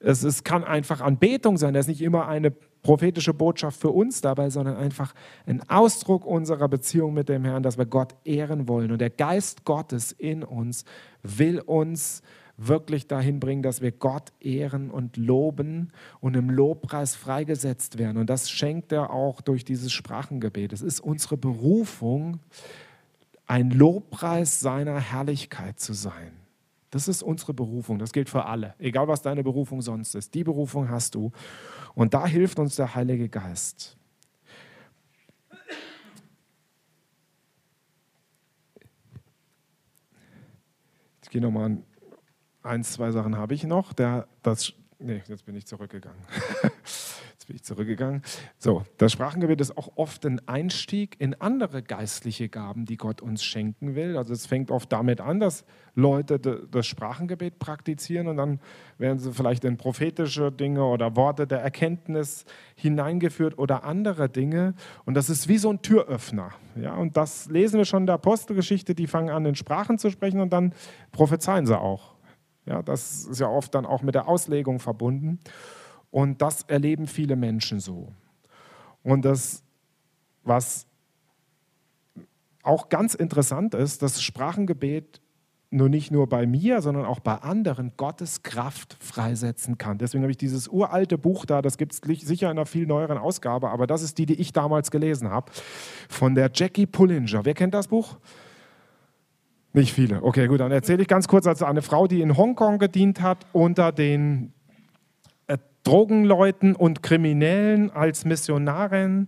[0.00, 1.74] es, es kann einfach Anbetung sein.
[1.74, 2.50] Das ist nicht immer eine
[2.82, 5.14] prophetische Botschaft für uns dabei, sondern einfach
[5.46, 8.92] ein Ausdruck unserer Beziehung mit dem Herrn, dass wir Gott ehren wollen.
[8.92, 10.84] Und der Geist Gottes in uns
[11.22, 12.22] will uns
[12.58, 18.18] wirklich dahin bringen, dass wir Gott ehren und loben und im Lobpreis freigesetzt werden.
[18.18, 20.72] Und das schenkt er auch durch dieses Sprachengebet.
[20.72, 22.40] Es ist unsere Berufung,
[23.46, 26.32] ein Lobpreis seiner Herrlichkeit zu sein.
[26.90, 27.98] Das ist unsere Berufung.
[27.98, 28.74] Das gilt für alle.
[28.78, 30.34] Egal, was deine Berufung sonst ist.
[30.34, 31.30] Die Berufung hast du.
[31.94, 33.96] Und da hilft uns der Heilige Geist.
[41.22, 41.76] Ich gehe nochmal
[42.68, 43.94] Eins, zwei Sachen habe ich noch.
[43.94, 46.20] Der, das, nee, jetzt bin ich zurückgegangen.
[47.32, 48.22] jetzt bin ich zurückgegangen.
[48.58, 53.42] So, das Sprachengebet ist auch oft ein Einstieg in andere geistliche Gaben, die Gott uns
[53.42, 54.18] schenken will.
[54.18, 55.64] Also es fängt oft damit an, dass
[55.94, 58.60] Leute das Sprachengebet praktizieren und dann
[58.98, 62.44] werden sie vielleicht in prophetische Dinge oder Worte der Erkenntnis
[62.76, 64.74] hineingeführt oder andere Dinge.
[65.06, 66.50] Und das ist wie so ein Türöffner.
[66.76, 68.94] Ja, und das lesen wir schon in der Apostelgeschichte.
[68.94, 70.74] Die fangen an, in Sprachen zu sprechen und dann
[71.12, 72.17] prophezeien sie auch.
[72.68, 75.40] Ja, das ist ja oft dann auch mit der Auslegung verbunden.
[76.10, 78.12] Und das erleben viele Menschen so.
[79.02, 79.62] Und das,
[80.44, 80.86] was
[82.62, 85.22] auch ganz interessant ist, das Sprachengebet
[85.70, 89.98] nur nicht nur bei mir, sondern auch bei anderen Gottes Kraft freisetzen kann.
[89.98, 93.18] Deswegen habe ich dieses uralte Buch da, das gibt es sicher in einer viel neueren
[93.18, 95.52] Ausgabe, aber das ist die, die ich damals gelesen habe,
[96.08, 97.44] von der Jackie Pullinger.
[97.44, 98.16] Wer kennt das Buch?
[99.72, 100.22] Nicht viele.
[100.22, 101.46] Okay, gut, dann erzähle ich ganz kurz.
[101.46, 104.52] Also eine Frau, die in Hongkong gedient hat, unter den
[105.46, 109.26] äh, Drogenleuten und Kriminellen als Missionarin.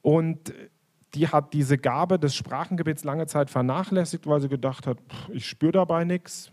[0.00, 0.52] Und
[1.14, 4.98] die hat diese Gabe des Sprachengebets lange Zeit vernachlässigt, weil sie gedacht hat,
[5.30, 6.50] ich spüre dabei nichts,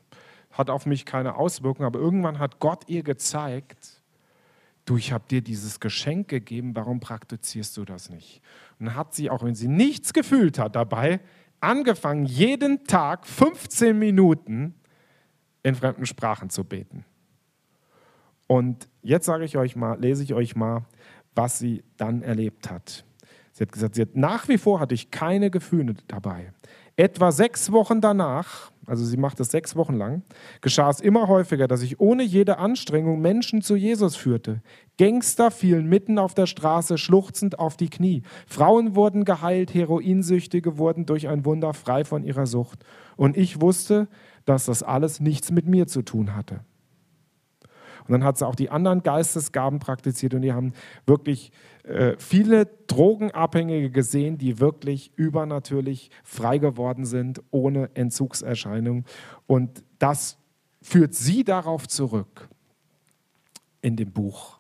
[0.51, 1.87] hat auf mich keine Auswirkungen.
[1.87, 4.01] Aber irgendwann hat Gott ihr gezeigt,
[4.85, 8.41] du, ich habe dir dieses Geschenk gegeben, warum praktizierst du das nicht?
[8.79, 11.19] Und dann hat sie, auch wenn sie nichts gefühlt hat dabei,
[11.65, 14.75] angefangen, jeden Tag 15 Minuten
[15.63, 17.05] in fremden Sprachen zu beten.
[18.47, 20.85] Und jetzt sage ich euch mal, lese ich euch mal,
[21.33, 23.03] was sie dann erlebt hat.
[23.51, 26.51] Sie hat gesagt, sie hat, nach wie vor hatte ich keine Gefühle dabei.
[26.97, 30.23] Etwa sechs Wochen danach, also sie macht es sechs Wochen lang,
[30.61, 34.61] geschah es immer häufiger, dass ich ohne jede Anstrengung Menschen zu Jesus führte.
[34.97, 38.23] Gangster fielen mitten auf der Straße schluchzend auf die Knie.
[38.47, 42.85] Frauen wurden geheilt, Heroinsüchtige wurden durch ein Wunder frei von ihrer Sucht.
[43.17, 44.07] Und ich wusste,
[44.45, 46.61] dass das alles nichts mit mir zu tun hatte.
[48.07, 50.73] Und dann hat sie auch die anderen Geistesgaben praktiziert und die haben
[51.05, 51.51] wirklich
[51.83, 59.05] äh, viele Drogenabhängige gesehen, die wirklich übernatürlich frei geworden sind, ohne Entzugserscheinung.
[59.47, 60.37] Und das
[60.81, 62.47] führt sie darauf zurück
[63.81, 64.59] in dem Buch,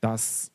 [0.00, 0.50] dass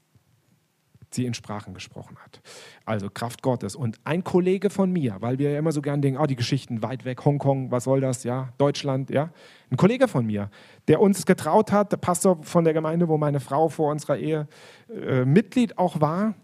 [1.11, 2.41] sie in Sprachen gesprochen hat.
[2.85, 3.75] Also Kraft Gottes.
[3.75, 6.83] Und ein Kollege von mir, weil wir ja immer so gern denken, oh, die Geschichten
[6.83, 9.31] weit weg, Hongkong, was soll das, ja, Deutschland, ja.
[9.71, 10.49] Ein Kollege von mir,
[10.87, 14.47] der uns getraut hat, der Pastor von der Gemeinde, wo meine Frau vor unserer Ehe
[14.89, 16.35] äh, Mitglied auch war,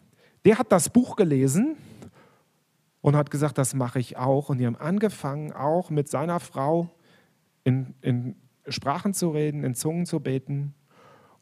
[0.45, 1.75] der hat das Buch gelesen
[3.01, 4.49] und hat gesagt, das mache ich auch.
[4.49, 6.89] Und die haben angefangen, auch mit seiner Frau
[7.63, 8.35] in, in
[8.67, 10.73] Sprachen zu reden, in Zungen zu beten.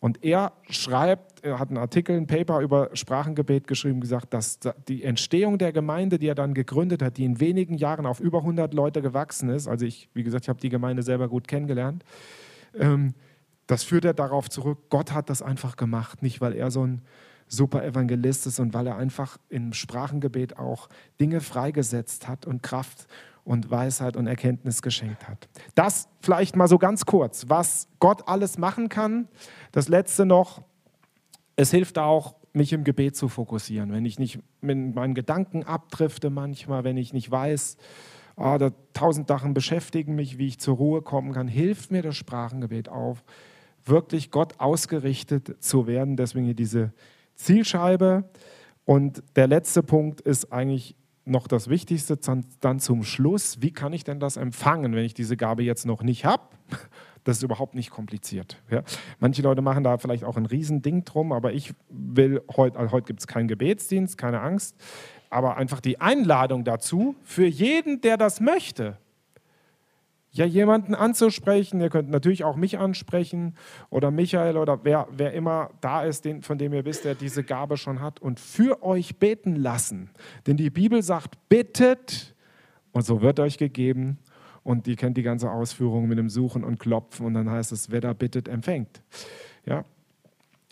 [0.04, 5.02] Und er schreibt, er hat einen Artikel, ein Paper über Sprachengebet geschrieben, gesagt, dass die
[5.02, 8.74] Entstehung der Gemeinde, die er dann gegründet hat, die in wenigen Jahren auf über 100
[8.74, 12.04] Leute gewachsen ist, also ich, wie gesagt, ich habe die Gemeinde selber gut kennengelernt,
[12.78, 13.14] ähm,
[13.66, 17.02] das führt er darauf zurück, Gott hat das einfach gemacht, nicht weil er so ein
[17.48, 20.90] super Evangelist ist und weil er einfach im Sprachengebet auch
[21.22, 23.08] Dinge freigesetzt hat und Kraft
[23.44, 25.50] und Weisheit und Erkenntnis geschenkt hat.
[25.76, 29.28] Das vielleicht mal so ganz kurz, was Gott alles machen kann.
[29.72, 30.62] Das letzte noch,
[31.56, 33.92] es hilft auch, mich im Gebet zu fokussieren.
[33.92, 37.78] Wenn ich nicht mit meinen Gedanken abdrifte manchmal, wenn ich nicht weiß,
[38.36, 42.16] oh, da tausend Sachen beschäftigen mich, wie ich zur Ruhe kommen kann, hilft mir das
[42.16, 43.24] Sprachengebet auf,
[43.86, 46.16] wirklich Gott ausgerichtet zu werden.
[46.16, 46.94] Deswegen hier diese
[47.36, 48.30] Zielscheibe.
[48.86, 50.96] Und der letzte Punkt ist eigentlich
[51.26, 52.18] noch das Wichtigste
[52.60, 53.62] dann zum Schluss.
[53.62, 56.44] Wie kann ich denn das empfangen, wenn ich diese Gabe jetzt noch nicht habe?
[57.26, 58.62] Das ist überhaupt nicht kompliziert.
[58.70, 58.84] Ja.
[59.18, 63.06] Manche Leute machen da vielleicht auch ein Riesending drum, aber ich will heute, also heute
[63.06, 64.76] gibt es keinen Gebetsdienst, keine Angst,
[65.30, 68.98] aber einfach die Einladung dazu für jeden, der das möchte.
[70.36, 73.54] Ja, jemanden anzusprechen, ihr könnt natürlich auch mich ansprechen
[73.92, 77.44] oder Michael oder wer, wer immer da ist, den, von dem ihr wisst, der diese
[77.44, 80.10] Gabe schon hat und für euch beten lassen.
[80.48, 82.34] Denn die Bibel sagt, bittet
[82.94, 84.18] und so wird euch gegeben
[84.64, 87.92] und die kennt die ganze Ausführung mit dem Suchen und Klopfen und dann heißt es,
[87.92, 89.04] wer da bittet, empfängt.
[89.68, 89.86] Ja?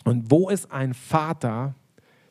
[0.04, 1.76] Und wo ist ein Vater,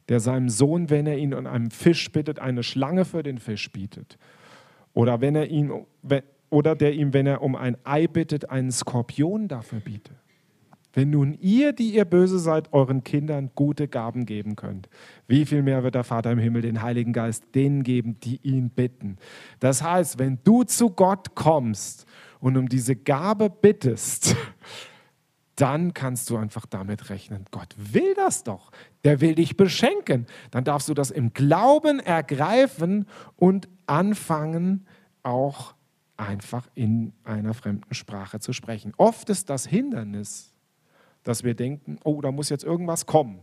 [0.09, 3.71] der seinem Sohn, wenn er ihn um einen Fisch bittet, eine Schlange für den Fisch
[3.71, 4.17] bietet?
[4.93, 5.71] Oder wenn er ihn,
[6.51, 10.15] oder der ihm, wenn er um ein Ei bittet, einen Skorpion dafür bietet?
[10.93, 14.89] Wenn nun ihr, die ihr böse seid, euren Kindern gute Gaben geben könnt,
[15.25, 18.69] wie viel mehr wird der Vater im Himmel den Heiligen Geist denen geben, die ihn
[18.69, 19.17] bitten?
[19.59, 22.05] Das heißt, wenn du zu Gott kommst
[22.41, 24.35] und um diese Gabe bittest,
[25.55, 27.45] dann kannst du einfach damit rechnen.
[27.51, 28.71] Gott will das doch.
[29.05, 30.25] Der will dich beschenken.
[30.49, 33.05] Dann darfst du das im Glauben ergreifen
[33.37, 34.85] und anfangen,
[35.23, 35.75] auch
[36.17, 38.93] einfach in einer fremden Sprache zu sprechen.
[38.97, 40.53] Oft ist das Hindernis,
[41.23, 43.39] dass wir denken, oh, da muss jetzt irgendwas kommen.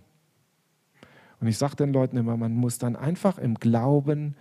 [1.40, 4.34] Und ich sage den Leuten immer, man muss dann einfach im Glauben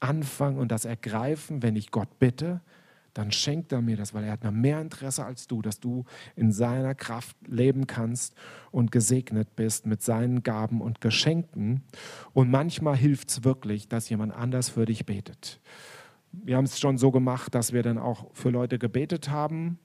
[0.00, 2.60] anfangen und das ergreifen, wenn ich Gott bitte,
[3.14, 6.04] dann schenkt er mir das, weil er hat mehr Interesse als du, dass du
[6.34, 8.34] in seiner Kraft leben kannst
[8.72, 11.84] und gesegnet bist mit seinen Gaben und Geschenken.
[12.32, 15.60] Und manchmal hilft es wirklich, dass jemand anders für dich betet.
[16.42, 19.78] Wir haben es schon so gemacht, dass wir dann auch für Leute gebetet haben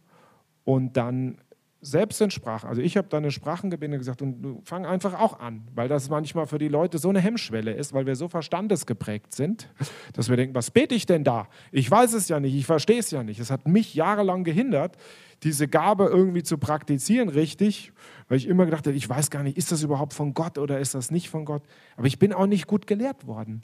[0.64, 1.38] und dann
[1.82, 2.68] selbst in Sprachen.
[2.68, 6.45] Also ich habe da eine Sprachengebinde gesagt und fang einfach auch an, weil das manchmal
[6.45, 9.70] für die Leute so eine Hemmschwelle ist, weil wir so verstandesgeprägt sind,
[10.14, 11.47] dass wir denken, was bete ich denn da?
[11.72, 13.39] Ich weiß es ja nicht, ich verstehe es ja nicht.
[13.39, 14.97] Es hat mich jahrelang gehindert,
[15.43, 17.93] diese Gabe irgendwie zu praktizieren richtig,
[18.28, 20.80] weil ich immer gedacht habe, ich weiß gar nicht, ist das überhaupt von Gott oder
[20.80, 21.64] ist das nicht von Gott?
[21.95, 23.64] Aber ich bin auch nicht gut gelehrt worden.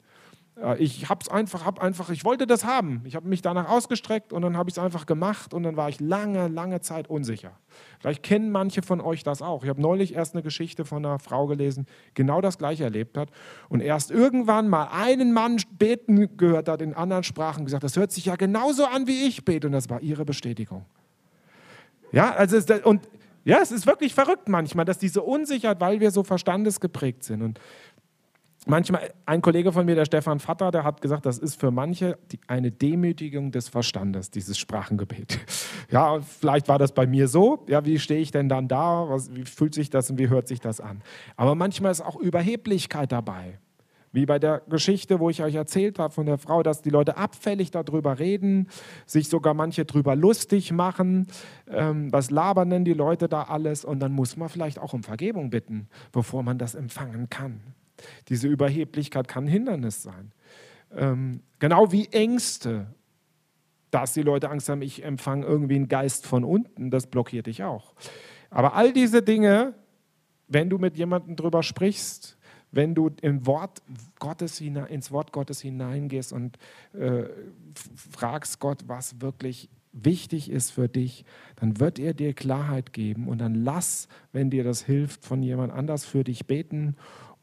[0.78, 3.02] Ich habe es einfach, hab einfach, ich wollte das haben.
[3.04, 5.90] Ich habe mich danach ausgestreckt und dann habe ich es einfach gemacht und dann war
[5.90, 7.52] ich lange, lange Zeit unsicher.
[8.00, 9.64] Vielleicht kennen manche von euch das auch.
[9.64, 13.28] Ich habe neulich erst eine Geschichte von einer Frau gelesen, genau das gleiche erlebt hat
[13.68, 18.10] und erst irgendwann mal einen Mann beten gehört hat in anderen Sprachen gesagt, das hört
[18.10, 20.86] sich ja genauso an, wie ich bete und das war ihre Bestätigung.
[22.12, 23.06] Ja, also und
[23.46, 27.60] ja, es ist wirklich verrückt manchmal, dass diese Unsicherheit, weil wir so verstandesgeprägt sind und
[28.66, 32.18] manchmal, ein Kollege von mir, der Stefan Vatter, der hat gesagt, das ist für manche
[32.30, 35.38] die, eine Demütigung des Verstandes, dieses Sprachengebet.
[35.88, 37.64] Ja, vielleicht war das bei mir so.
[37.68, 39.08] Ja, wie stehe ich denn dann da?
[39.08, 41.00] Was, wie fühlt sich das und wie hört sich das an?
[41.36, 43.60] Aber manchmal ist auch Überheblichkeit dabei.
[44.10, 47.16] Wie bei der Geschichte, wo ich euch erzählt habe von der Frau, dass die Leute
[47.16, 48.68] abfällig darüber reden,
[49.06, 51.28] sich sogar manche darüber lustig machen.
[51.70, 53.84] Ähm, was labern denn die Leute da alles?
[53.84, 57.60] Und dann muss man vielleicht auch um Vergebung bitten, bevor man das empfangen kann.
[58.28, 60.32] Diese Überheblichkeit kann ein Hindernis sein.
[60.94, 62.86] Ähm, genau wie Ängste,
[63.90, 67.64] dass die Leute Angst haben, ich empfange irgendwie einen Geist von unten, das blockiert dich
[67.64, 67.94] auch.
[68.50, 69.74] Aber all diese Dinge,
[70.48, 72.36] wenn du mit jemandem drüber sprichst,
[72.72, 73.82] wenn du im Wort
[74.18, 76.58] Gottes hinein, ins Wort Gottes hineingehst und
[76.92, 77.24] äh,
[77.94, 81.24] fragst Gott, was wirklich wichtig ist für dich,
[81.56, 85.72] dann wird er dir Klarheit geben und dann lass, wenn dir das hilft, von jemand
[85.72, 86.96] anders für dich beten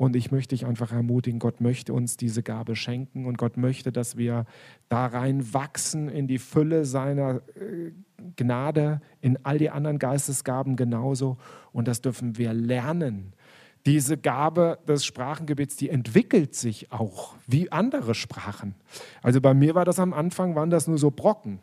[0.04, 3.94] und ich möchte dich einfach ermutigen, Gott möchte uns diese Gabe schenken und Gott möchte,
[3.94, 4.46] dass wir
[4.90, 7.92] da rein wachsen in die Fülle seiner äh,
[8.36, 11.38] Gnade, in all die anderen Geistesgaben genauso.
[11.72, 13.34] Und das dürfen wir lernen.
[13.86, 18.76] Diese Gabe des Sprachengebets, die entwickelt sich auch wie andere Sprachen.
[19.22, 21.60] Also bei mir war das am Anfang, waren das nur so Brocken.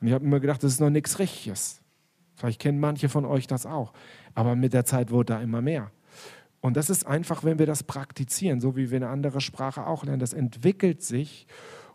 [0.00, 1.80] Und ich habe immer gedacht, das ist noch nichts Richtiges.
[2.34, 3.94] Vielleicht kennen manche von euch das auch.
[4.34, 5.90] Aber mit der Zeit wurde da immer mehr.
[6.62, 10.04] Und das ist einfach, wenn wir das praktizieren, so wie wir eine andere Sprache auch
[10.04, 11.48] lernen, das entwickelt sich.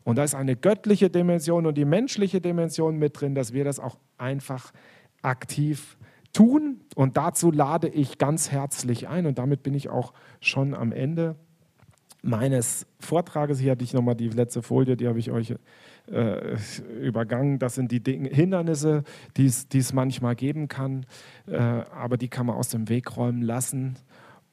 [0.04, 3.80] Und da ist eine göttliche Dimension und die menschliche Dimension mit drin, dass wir das
[3.80, 4.74] auch einfach
[5.22, 5.98] aktiv
[6.34, 6.82] tun.
[6.96, 9.26] Und dazu lade ich ganz herzlich ein.
[9.26, 10.12] Und damit bin ich auch
[10.42, 11.38] schon am Ende
[12.22, 13.60] meines Vortrages.
[13.60, 15.56] Hier hatte ich nochmal die letzte Folie, die habe ich euch
[16.12, 16.58] äh,
[17.02, 17.58] übergangen.
[17.58, 19.04] Das sind die Hindernisse,
[19.38, 21.06] die es manchmal geben kann,
[21.48, 23.96] äh, aber die kann man aus dem Weg räumen lassen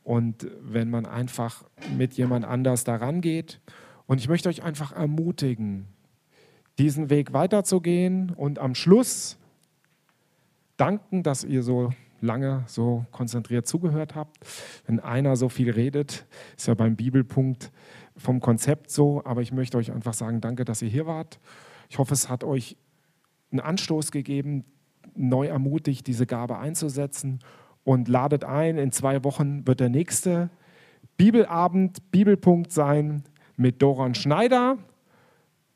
[0.04, 1.64] und wenn man einfach
[1.96, 3.60] mit jemand anders daran geht.
[4.06, 5.86] Und ich möchte euch einfach ermutigen,
[6.78, 9.38] diesen Weg weiterzugehen und am Schluss
[10.76, 14.36] danken, dass ihr so lange so konzentriert zugehört habt.
[14.86, 16.26] Wenn einer so viel redet,
[16.56, 17.72] ist ja beim Bibelpunkt
[18.16, 21.40] vom Konzept so, aber ich möchte euch einfach sagen, danke, dass ihr hier wart.
[21.88, 22.76] Ich hoffe, es hat euch
[23.50, 24.64] einen Anstoß gegeben,
[25.14, 27.40] neu ermutigt, diese Gabe einzusetzen
[27.84, 28.78] und ladet ein.
[28.78, 30.50] In zwei Wochen wird der nächste
[31.16, 33.22] Bibelabend, Bibelpunkt sein
[33.56, 34.78] mit Doran Schneider.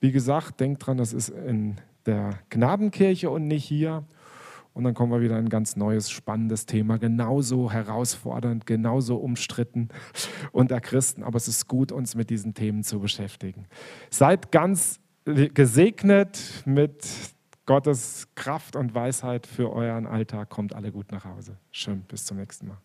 [0.01, 4.05] Wie gesagt, denkt dran, das ist in der Gnadenkirche und nicht hier.
[4.75, 9.89] Und dann kommen wir wieder in ein ganz neues, spannendes Thema, genauso herausfordernd, genauso umstritten
[10.53, 11.25] unter Christen.
[11.25, 13.67] Aber es ist gut, uns mit diesen Themen zu beschäftigen.
[14.09, 17.09] Seid ganz gesegnet mit
[17.69, 20.49] Gottes Kraft und Weisheit für euren Alltag.
[20.49, 21.59] Kommt alle gut nach Hause.
[21.71, 22.79] Schön, bis zum nächsten Mal.